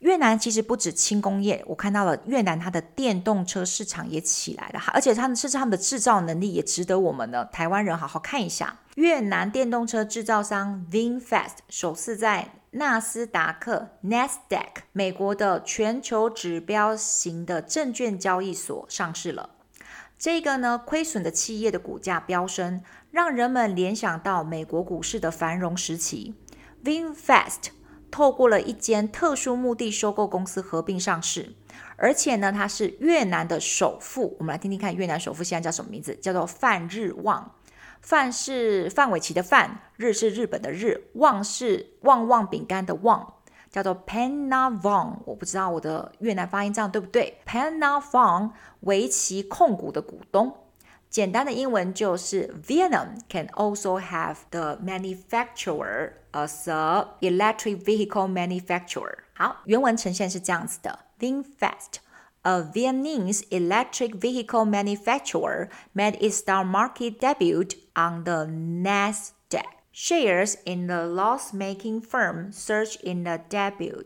[0.00, 8.78] 越南其实不止轻工业，我看到了越南它的电动车市场也起来了，而且他们甚至他们的制造能力也值得我们的台湾人好好看一下。
[8.94, 19.50] 越南电动车制造商 VinFast 首次在纳斯达克 （NASDAQ） 美国的全球指标型的证券交易所上市了。
[20.16, 26.34] 这个呢，亏损的企业的股价飙升，让人们联想到美国股市的繁荣时期。
[26.84, 27.70] VinFast
[28.10, 31.54] 透过了一间特殊目的收购公司合并上市，
[31.96, 34.36] 而且呢，它是越南的首富。
[34.38, 36.14] 我们来听听看，越南首富现在叫什么名字？
[36.14, 37.56] 叫做范日旺。
[38.00, 43.34] 范是范玮琪的范，日是日本的日，旺是旺旺饼干的旺，
[43.70, 45.18] 叫做 Panavong。
[45.26, 50.54] 我不知道我的越南发音这样对不对？Pannavong 围棋控股的股东，
[51.08, 59.18] 简单的英文就是 Vietnam can also have the manufacturer as a electric vehicle manufacturer。
[59.34, 62.00] 好，原文呈现是这样子的：VinFast。
[62.43, 67.65] A Vietnamese electric vehicle manufacturer made its stock market debut
[67.95, 69.65] on the Nasdaq.
[69.91, 74.03] Shares in the loss-making firm surged in the debut,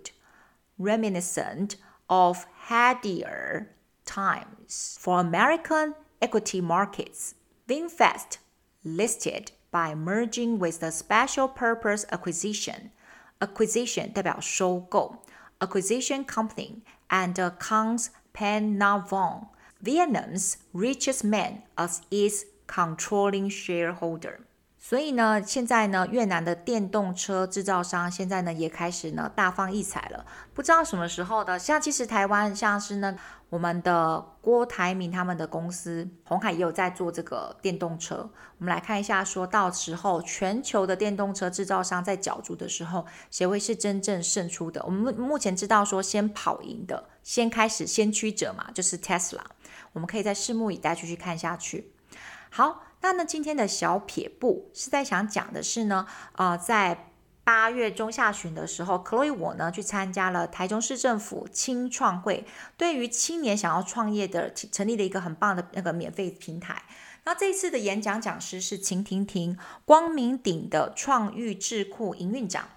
[0.78, 3.72] reminiscent of headier
[4.06, 7.36] times for American equity markets.
[7.68, 8.38] VinFast
[8.84, 12.92] listed by merging with the special purpose acquisition.
[13.40, 15.24] Acquisition 代表收购，
[15.60, 19.47] acquisition company and accounts Pannavong,
[19.83, 24.41] Vietnam's richest man, as its controlling shareholder.
[24.79, 30.27] 所以呢，现在呢，越南的电动车制造商现在呢也开始呢大放异彩了。
[30.53, 33.17] 不知道什么时候的，像其实台湾像是呢
[33.55, 38.29] 我们的郭台铭他们的公司鸿海也有在做这个电动车。
[38.59, 44.83] 我们来看一下，说到时候全球的电动车制造商在角逐的时候，谁会是真正胜出的？
[44.85, 49.45] 我们目前知道说先跑赢的，先开始先驱者嘛，就是 Tesla。
[49.93, 51.93] 我们可以再拭目以待，继续看下去。
[52.51, 52.83] 好。
[53.03, 57.13] 那呢，今天的小撇步是在想讲的是呢，呃，在
[57.45, 66.83] 八月中下旬的时候，Chloe 我呢去参加了台中市政府青创会，对于青年想要创业的成立了一个很棒的那个免费平台。
[67.25, 72.69] 那这一次的演讲讲师是秦婷婷，光明顶的创育智库营运长。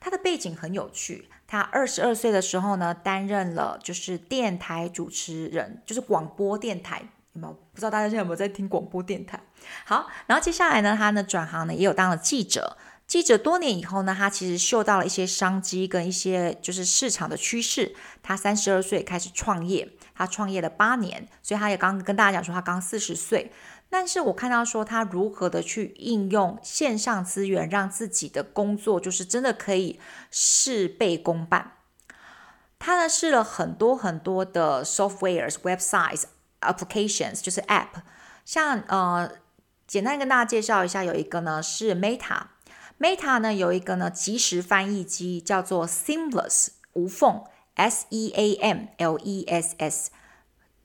[0.00, 7.02] 他的背景很有趣，他二十二岁的时候呢，担任了就是电台主持人，就是广播电台。
[7.32, 7.52] 有没有？
[7.52, 9.40] 不知道大家现在有没有在听广播电台？
[9.84, 12.76] 好，然后接下来呢，他呢转行呢，也有当了记者。
[13.06, 17.94] 记者多年以后呢，他其实嗅到了一些商机跟一些就是市场的趋势。
[18.22, 23.52] 他三十二岁开始创业，他创业了八年，所以他也刚跟大家讲说他刚四十岁。
[23.88, 30.00] 但是我看到说他如何的去应用线上资源，让自己的工作就是真的可以
[30.30, 31.72] 事倍功半。
[32.78, 36.24] 他呢试了很多很多的 softwares、websites。
[36.60, 37.88] Applications 就是 App，
[38.46, 39.30] 像呃，
[39.86, 42.40] 简单跟大家介绍一下，有一个呢是 Meta
[42.98, 47.42] Meta 呢有一个呢即时翻译机叫做 Seamless 无缝
[47.74, 50.10] S E A M L E S S，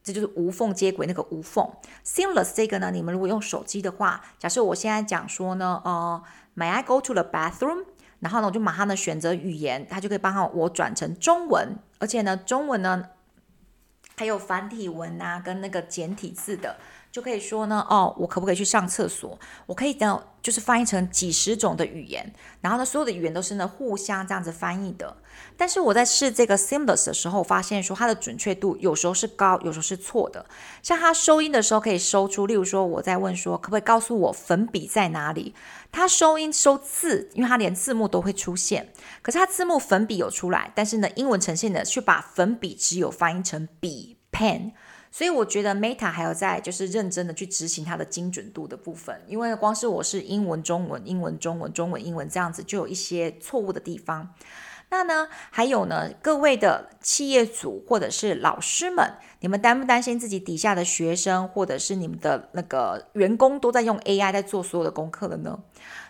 [0.04, 1.72] 这就是无缝接轨那个无缝
[2.04, 6.24] Seamless 这个呢，你们如果用手机的话，假设我现在讲说呢，呃
[6.56, 7.86] ，May I go to the bathroom？
[8.20, 13.10] 然后呢，我就马上呢选择语言，它就可以帮我转成中文，而且呢，中文呢。
[14.16, 16.76] 还有繁体文啊，跟那个简体字的。
[17.12, 19.38] 就可以说呢，哦，我可不可以去上厕所？
[19.66, 22.32] 我可以等，就是翻译成几十种的语言，
[22.62, 25.18] 然后呢，所有的语言都是呢互相这样子翻译的。
[25.58, 30.46] 但是我在试这个 Seamless 的时候，发现说它的准确度有时候是高，有时候是错的。
[30.84, 35.56] 像它收音的时候可以收出，例如说我在问说，可不可以告诉我粉笔在哪里？
[35.92, 38.94] 它收音收字，因为它连字幕都会出现，
[39.24, 44.74] 可是它字幕粉笔有出来，但是呢，英文呈现的却把粉笔只有翻译成笔 pen。
[45.12, 54.34] 所以我觉得 Meta 还有在就是认真的去执行它的精准度的部分，因为光是我是英文、中文、英文、中文、中文、英文这样子，就有一些错误的地方。
[54.92, 65.60] 那呢，还有呢，各位的企业主或者是老师们，你们担不担心自己底下的学生或者是你们的那个员工都在用 AI 在做所有的功课了呢？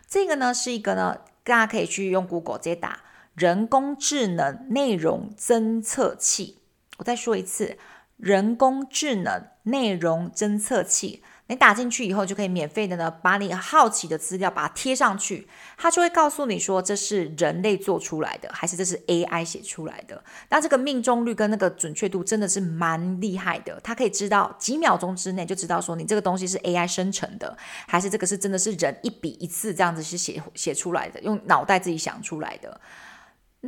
[0.07, 2.99] 这个呢是一个呢，大家可以去用 Google 直接打
[3.35, 6.59] 人工智能内容侦测器。
[6.97, 7.77] 我再说一次。
[8.19, 15.47] 人工智能内容侦测器，你打进去以后就可以免费的呢，把你好奇的资料把它贴上去，
[15.77, 20.21] 它就会告诉你说这是人类做出来的，还是这是 AI 写出来的。
[20.49, 27.57] 那这个命中率跟那个准确度真的是蛮厉害的，它可以知道几秒钟之内就知道说你这个东西是 AI 生成的，
[27.87, 32.81] 还是这个是真的是人一笔一字这样子是写写出来的，用脑袋自己想出来的。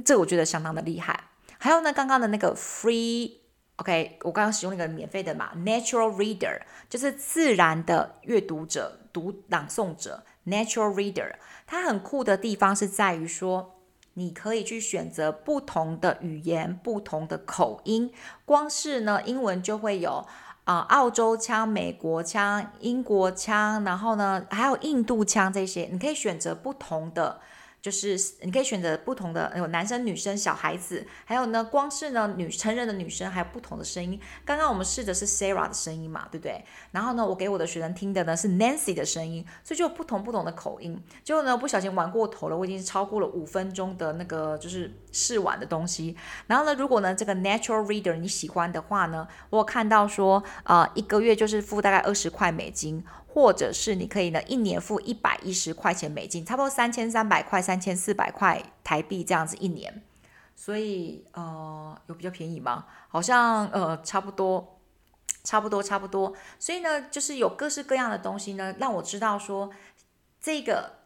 [0.03, 1.17] 这我觉得相当的厉害。
[1.57, 3.40] 还有呢，刚刚的那个 Free。
[3.81, 11.33] OK，我刚刚使用那个免费的嘛，Natural Reader 就是自然的阅读者、读朗诵者，Natural Reader。
[11.65, 13.79] 它很酷的地方是在于说，
[14.13, 18.13] 你可以去选择不同的语言、不同的口音。
[18.45, 20.27] 光是呢，英文就会有
[20.65, 27.41] 啊、澳洲腔、美国腔、英国腔，然后呢，还有印度腔这些，你可以选择不同的。
[27.81, 34.19] 就是你可以选择不同的，有男生、女生、小孩子，还有呢，光是呢女成人的女生，还有不同的声音。
[34.45, 36.63] 刚刚我们试的是 Sarah 的声音嘛，对不对？
[36.91, 41.01] 然后呢，我给我的学生听的呢是 Nancy 的声音，所以就有不同不同的口音。
[41.23, 46.15] 结果呢，不小心玩过头了，我已经超过了五分钟的那个就是试玩的东西。
[46.47, 53.03] 然后呢，如果呢这个 Natural Reader 你喜欢的话呢，我有看到说，呃，一个月就是付大概二十块美金。
[53.33, 60.03] 或者是你可以呢，一年付一百一十块钱美金，差不多三千三百块、三千四百块台币这样子一年。
[60.53, 62.87] 所以呃，有比较便宜吗？
[63.07, 64.81] 好像呃，差不多，
[65.45, 66.33] 差不多，差不多。
[66.59, 69.71] 所以呢，就是有各式各样的东西呢，让我知道说
[70.41, 70.97] 这个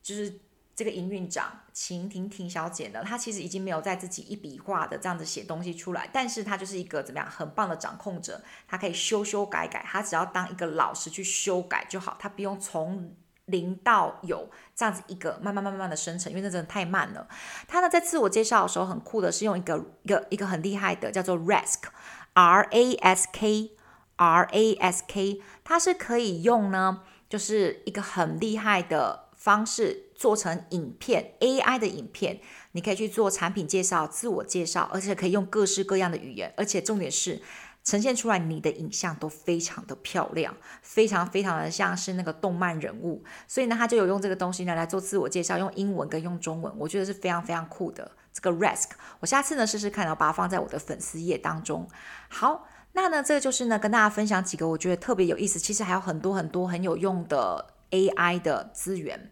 [0.00, 0.38] 就是。
[0.78, 13.14] 这个营运长秦婷婷小姐呢，她其实已经没有在自己一笔画的这样子写东西出来，但是她就是一个怎么样很棒的掌控者，她可以修修改改，她只要当一个老师去修改就好，她不用从
[13.44, 17.28] 零到有这样子一个慢慢慢慢的生成，因为那真的太慢了。
[17.68, 29.27] 她呢在自我介绍的时候很酷的是用一个一个一个很厉害的叫做 Rask，R A S K，R A S K，它是可以用呢，就是一个很厉害的。
[29.38, 32.40] 方式做成影片，AI 的影片，
[32.72, 37.40] 你可以去做产品介绍、自我介绍，而且可以用各式各样的语言，而且重点是
[37.84, 43.22] 呈现出来你的影像都非常的漂亮，非常非常的像是那个动漫人物。
[43.46, 48.10] 所以呢，他就有用这个东西呢来做自我介绍，用英文跟用中文，我觉得是非常非常酷的。
[48.32, 51.88] 这个 Rask，我下次呢试试看，然后把它放在我的粉丝页当中。
[52.28, 57.77] 好，那呢这个就是呢跟大家分享几个我觉得特别有意思，其实还有很多很多很有用的。
[57.90, 59.30] AI 的资源，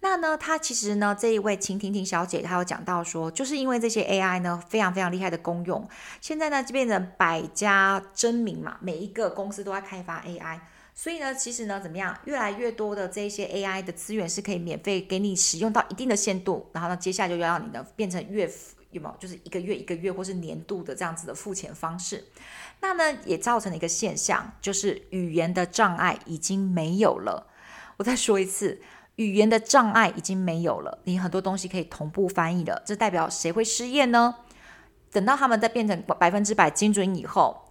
[0.00, 5.86] 那呢，他其实呢，这一位秦婷婷小姐，她有讲到说，就是因为这些 AI 呢，非常非常厉害的功用，
[6.20, 10.60] 现在呢就变成百家争鸣嘛，每一个公司都在开发 AI，
[10.94, 18.50] 所以呢，其实呢，怎么样，越来越多的这些 AI 的资源是可以免费给你使用到一定的限度，然后呢，接下来就要让你呢变成月，
[18.92, 19.16] 有没有？
[19.18, 22.24] 就是一个月一个月或是年度的这样子的付钱方式，
[22.80, 27.48] 那呢也造成了一个现象，就是语言的障碍已经没有了。
[28.00, 28.80] 我再说一次，
[29.16, 32.80] 语言的障碍已经没有了，你很多东西可以同步翻译了。
[32.82, 34.36] 这代表谁会失业呢？
[35.12, 37.66] 等到他们再变成百分之百精准以后，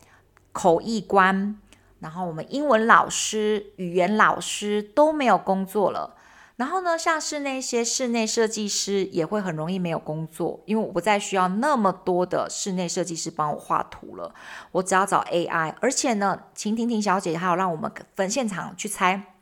[0.51, 1.59] 口译官，
[1.97, 6.15] 然后我们英文老师、语言老师都没有工作了。
[6.57, 14.31] 然后呢，像是那些室内设计师也会很容易没有工作，因为我不再需要那么多的室内设计师帮我画图了，
[14.73, 15.73] 我只要找 AI。
[15.81, 19.38] 而且呢，秦婷婷小姐还有让我们分现场去猜。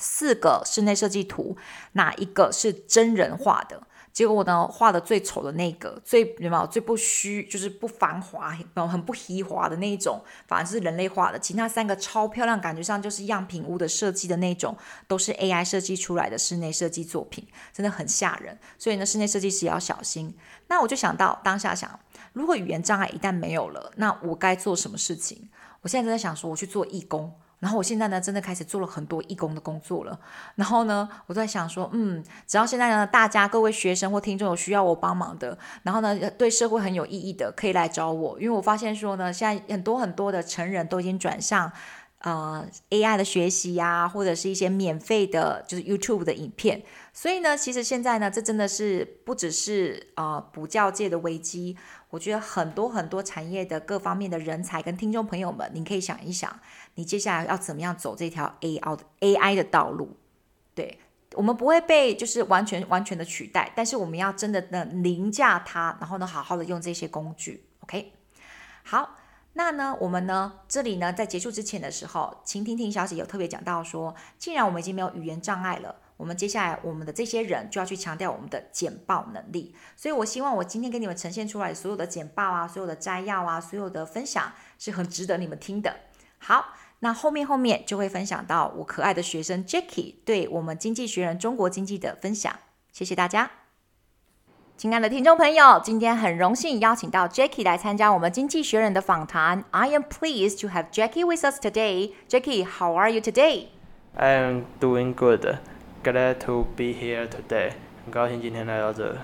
[0.00, 1.56] 四个室内设计图，
[1.92, 3.86] 哪一个是真人画的？
[4.12, 11.38] 结果呢，画的最丑的那个，最有没有最不虚，就是不繁华，很不虚华的那一种，反而是人类画的。
[11.38, 14.76] 其他三个超漂亮，感觉上就是样品屋的设计的那种，
[15.06, 18.58] 都是 AI 设计出来的室内设计作品，真的很吓人。
[18.76, 20.36] 所以呢，室内设计师也要小心。
[20.66, 22.00] 那我就想到当下想，
[22.32, 25.48] 如果语言障碍一旦没有了，那我该做什么事情？
[25.82, 27.32] 我现在正在想说，我去做义工。
[27.60, 30.18] 然后我现在呢，真的开始做了很多义工的工作了。
[30.56, 38.40] 然后呢，我在想说，嗯，只要现在呢，大家各位学生或听众有需要我帮忙的，然后呢，对社会很有意义的，可以来找我。
[38.40, 41.70] 因为我发现说呢，现在很多很多的成人都已经转向。
[42.22, 46.82] 呃，AI 的学习呀、或者是一些免费的，就是 YouTube 的影片。
[47.14, 51.78] 所以呢，其实现在呢，这真的是不只是呃补教界的危机。
[52.10, 56.60] 我觉得很多很多产业的各方面的人才跟听众朋友们，你可以想一想，
[57.00, 60.18] 你接下来要怎么样走这条 AI 的 AI 的道路？
[60.74, 61.00] 对，
[61.32, 67.64] 我们不会被就是完全完全的取代，但是我们要真的能凌驾它，然后呢，好好的用这些工具。
[67.84, 68.12] OK，
[68.84, 69.16] 好。
[69.54, 79.74] 那呢，我们呢，这里呢，在结束之前的时候，秦婷婷小姐有特别讲到说，既然我们已经没有语言障碍了，我们接下来我们的这些人就要去强调我们的简报能力。
[79.96, 85.96] 所以我希望我今天给你们呈现出来所有的简报啊，所有的摘要啊，所有的分享是很值得你们听的。
[86.38, 86.66] 好，
[87.00, 92.54] 那后面后面就会分享到我可爱的学生 Jackie 对我们经济学人中国经济的分享。
[92.92, 93.50] 谢谢大家。
[94.76, 99.62] 亲爱的听众朋友，今天很荣幸邀请到 Jackie 来参加我们经济学人的访谈。
[99.72, 102.12] I am pleased to have Jackie with us today.
[102.28, 103.66] Jackie, how are you today?
[104.14, 105.58] I am doing good.
[106.02, 107.72] Glad to be here today.
[108.04, 109.16] 很高兴今天来到这。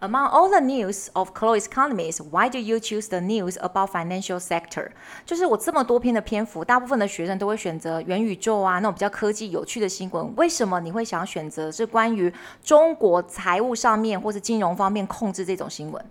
[0.00, 4.38] Among all the news of closed economies, why do you choose the news about financial
[4.38, 4.92] sector?
[5.26, 10.32] 就是我这么多篇的篇幅，大部分的学生都会选择元宇宙啊，那种比较科技有趣的新闻。
[10.36, 12.32] 为什么你会想选择是关于
[12.62, 16.04] 中国财务上面或是金融方面控制这种新闻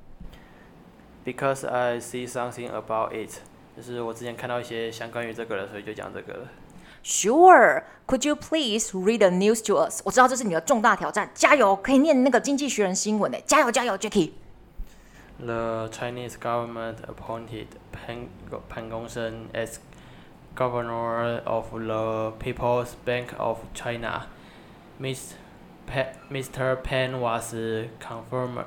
[1.24, 3.36] ？Because I see something about it，
[3.78, 6.50] 就是我之前看到一些相关于这个的，所以就讲这个了。
[7.07, 7.85] Sure.
[8.07, 10.01] Could you please read the news to us?
[10.05, 11.75] 我知道这是你的重大挑战，加油！
[11.77, 18.29] 可以念那个《经济学人》新闻诶，加油加油，Jackie。The Chinese government appointed Pan
[18.69, 19.79] Pan Gongsheng as
[20.55, 24.27] governor of the People's Bank of China.
[25.01, 25.35] Mr.
[25.87, 26.77] Pan, Mr.
[26.83, 27.55] Pan was
[27.99, 28.67] confirmed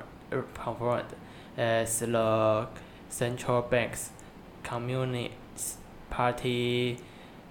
[0.54, 1.14] confirmed
[1.56, 2.66] as the
[3.08, 4.10] central bank's
[4.62, 5.78] Communist
[6.10, 6.98] Party.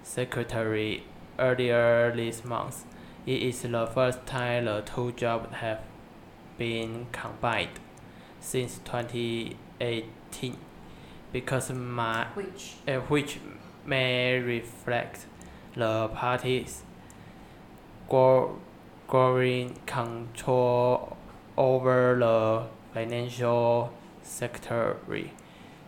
[0.03, 1.03] Secretary
[1.39, 2.85] earlier this month.
[3.25, 5.81] It is the first time the two jobs have
[6.57, 7.79] been combined
[8.39, 10.57] since 2018,
[11.31, 13.39] because my, which, uh, which
[13.85, 15.25] may reflect
[15.75, 16.83] the party's
[18.09, 21.17] growing control
[21.57, 23.93] over the financial
[24.23, 24.97] sector.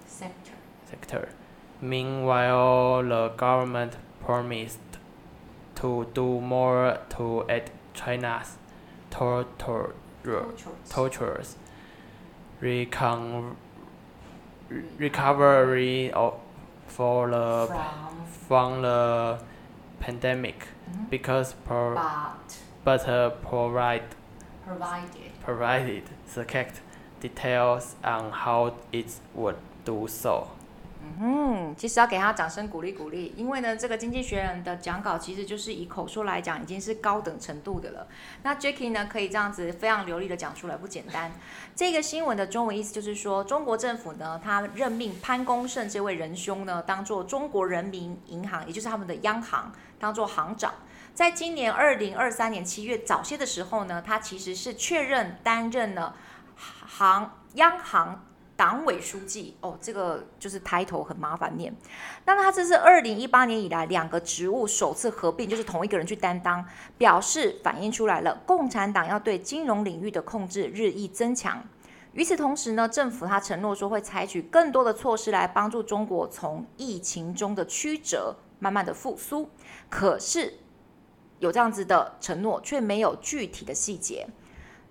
[0.05, 0.53] sector.
[0.85, 1.29] sector.
[1.83, 4.79] Meanwhile, the government promised
[5.75, 8.55] to do more to aid China's
[9.09, 9.93] torture,
[10.89, 11.57] tortures,
[12.61, 13.57] recon,
[14.97, 16.39] recovery of,
[16.87, 19.39] for the, from, from the
[19.99, 20.59] pandemic
[20.89, 21.03] mm-hmm.
[21.09, 24.03] because pro, but, but uh, provide,
[24.65, 26.03] provided, provided
[26.33, 26.65] the
[27.19, 30.49] details on how it would do so.
[31.19, 38.07] 嗯，其实要给他掌声鼓励鼓励，因为呢，这个经济学人的讲稿其实就是以口述来讲，已经是高等程度的了。
[38.41, 41.31] 那 Jackie 呢，可以这样子非常流利的讲出来，不简单。
[41.75, 50.73] 这个新闻的中文意思就是说，中国政府呢，他任命潘功胜这位仁兄呢，当做中国人民银行，也就是他们的央行，当做行长。
[51.13, 56.15] 在今年二零二三年七月早些的时候呢，他其实是确认担任了
[56.87, 58.25] 行央行。
[58.63, 61.75] 党委书记哦，这个就是 title 很麻烦念。
[62.23, 66.63] 那他这是二零一八年以来两个职务首次合并，就是同一个人去担当，
[66.97, 71.61] 表示反映出来了共产党要对金融领域的控制日益增强。
[72.13, 79.49] 与此同时呢，政府他承诺说会采取更多的措施来帮助中国从疫情中的曲折慢慢的复苏。
[79.89, 80.53] 可是
[81.39, 84.25] 有这样子的承诺，却没有具体的细节。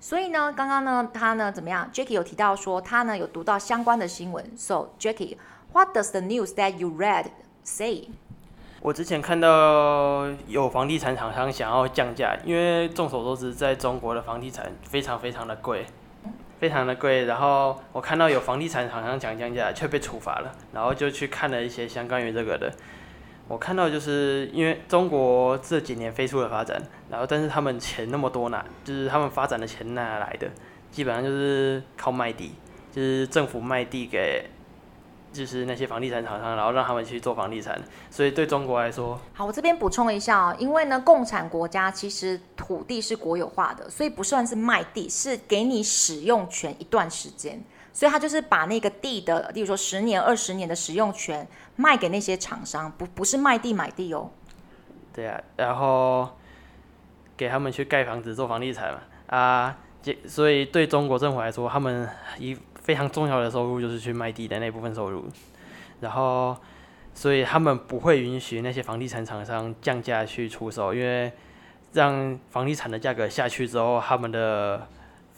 [0.03, 4.45] 所以呢，刚刚呢，他呢怎么样？Jackie 有提到说，他呢有读到相关的新闻。
[4.57, 7.27] So Jackie，what does the news that you read
[7.63, 8.09] say？
[8.81, 15.87] 我之前看到有房地产厂商想要降价，因为众所周知，在中国的房地产非常非常的贵，
[16.59, 17.27] 非常的贵。
[17.27, 22.73] 然后我看到有房地产厂商想降价，却被处罚了，然后就去看了一些相关于这个的。
[23.53, 30.49] 我看到就是因为中国这几年飞速的发展，然后但是他们钱那么多呢，就是他们发展的钱哪来的？
[30.91, 32.55] 基本上就是靠卖地，
[32.91, 34.47] 就是政府卖地给，
[35.35, 37.79] 就是那些房地产厂商，然后让他们去做房地产。
[38.11, 47.63] 所以对中国来说，好，我这边补充一下啊，因为呢，共产国家其实土地是国有化的，所以不算是卖地，是给你使用权一段时间。
[47.93, 54.31] 所以他就是把那个地的，例如说十年、二十年的使用权卖给那些厂商，不不是卖地买地哦。
[55.13, 56.29] 对啊，然后
[57.37, 59.79] 给他们去盖房子做房地产嘛啊，
[60.27, 65.25] 所以对中国政府来说，他们一非常重要的收入就是去卖地的那部分收入，
[66.01, 66.57] 然后
[67.15, 71.31] 所以他们不会允许那些房地产厂商降价去出售，因为
[71.93, 74.89] 让房地产的价格下去之后，他们的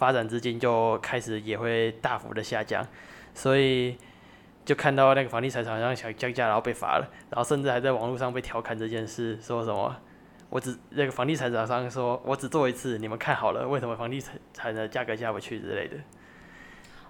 [0.05, 2.87] 发展资金就开始也会大幅的下降，
[3.33, 3.97] 所以
[4.63, 9.97] 就看到那个房地产厂商想降价，然后被罚了，然后甚至还在网络上被调侃这件事，说什么
[10.51, 15.97] 我只那个房地产厂商说我只做一次，你们看好了，为什么房地产的价格下不去之类的。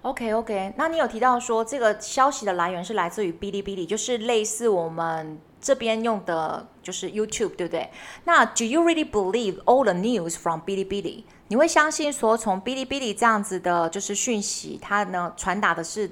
[0.02, 7.90] OK OK，那你有提到说这个消息的来源是来自于哔哩哔哩，就是类似我们这边用的，就是 YouTube，对不对？
[8.24, 11.24] 那 Do you really believe all the news from 哔哩哔哩？
[11.48, 16.10] 你会相信说从哔哩哔哩这样子的，就是讯息，它呢传达的是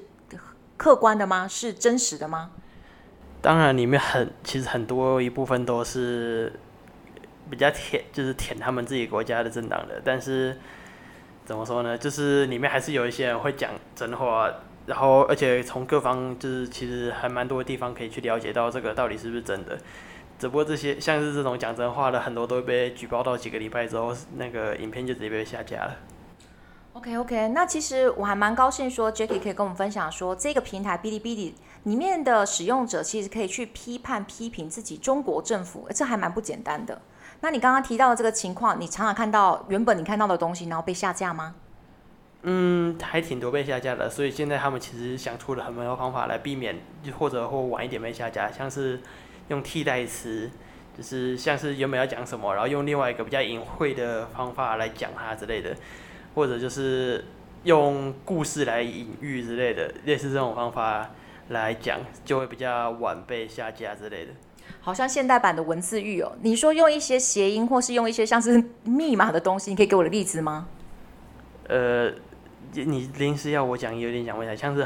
[0.77, 1.47] 客观的吗？
[1.47, 2.51] 是真实的吗？
[3.41, 6.59] 当然，里面很其实很多一部分都是
[7.49, 10.57] 比较舔，就是舔他们自己国家的政党的，但是。
[11.45, 11.97] 怎么说呢？
[11.97, 14.49] 就是里面还是有一些人会讲真话，
[14.85, 19.77] 然后而且从各方就是其实还蛮多地方可以去了解到这个到底是不是真的。
[20.43, 25.95] 只不过这些像是这种讲真话的，很多都会被举报到几个礼拜之后，那个影片就直接被下架了。
[26.91, 37.01] OK OK，那其实我还蛮高兴说 Jackie 可以跟我们分享说这个平台哔哩哔哩里面的使用者其实可以去批判批评自己中国政府，这还蛮不简单的。
[37.39, 41.55] 那你刚刚提到的这个情况，你常常看到原本你看到的东西，然后被下架吗？
[42.41, 46.75] 嗯，还挺多被下架的，所以现在他们其实想出了很多方法来避免，
[47.17, 48.99] 或者或晚一点被下架，像是
[49.49, 50.49] 用替代词，
[50.97, 55.75] 就是像是原本要讲什么，然后用另外一个比较隐晦的方法来讲它之类的，
[56.35, 57.25] 或者就是
[57.63, 61.09] 用故事来隐喻之类的，类似这种方法
[61.49, 64.31] 来讲，就会比较晚被下架之类的。
[64.79, 70.67] 好像现代版的文字狱哦，你说用一些谐音，或是用一些像是密码的东西，你可以给我的例子吗？
[71.67, 72.11] 呃，
[72.73, 74.85] 你临时要我讲，有点讲不起来，像是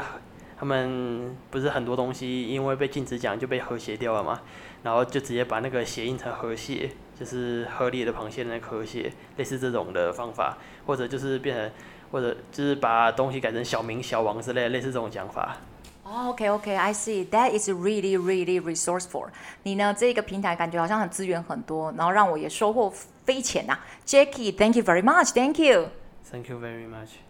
[0.58, 4.40] 他们不是很多东西因为被禁止讲就被和谐掉了嘛，
[4.82, 11.70] 然后就直接把那个谐音成和谐，就是合理的螃蟹的那个和谐，类似这种的方法，或者就是变成，
[12.10, 15.56] 或者就是把东西改成小明、小王之类，类似这种讲法。
[16.02, 17.26] Oh, OK OK, I see.
[17.28, 19.28] That is really really resourceful.
[19.62, 19.94] 你呢？
[19.94, 22.90] 这个平台感觉好像很资源很多，然后让我也收获
[23.26, 23.78] 匪浅呐。
[24.06, 25.32] Jackie, thank you very much.
[25.32, 25.90] Thank you.
[26.30, 27.27] Thank you very much.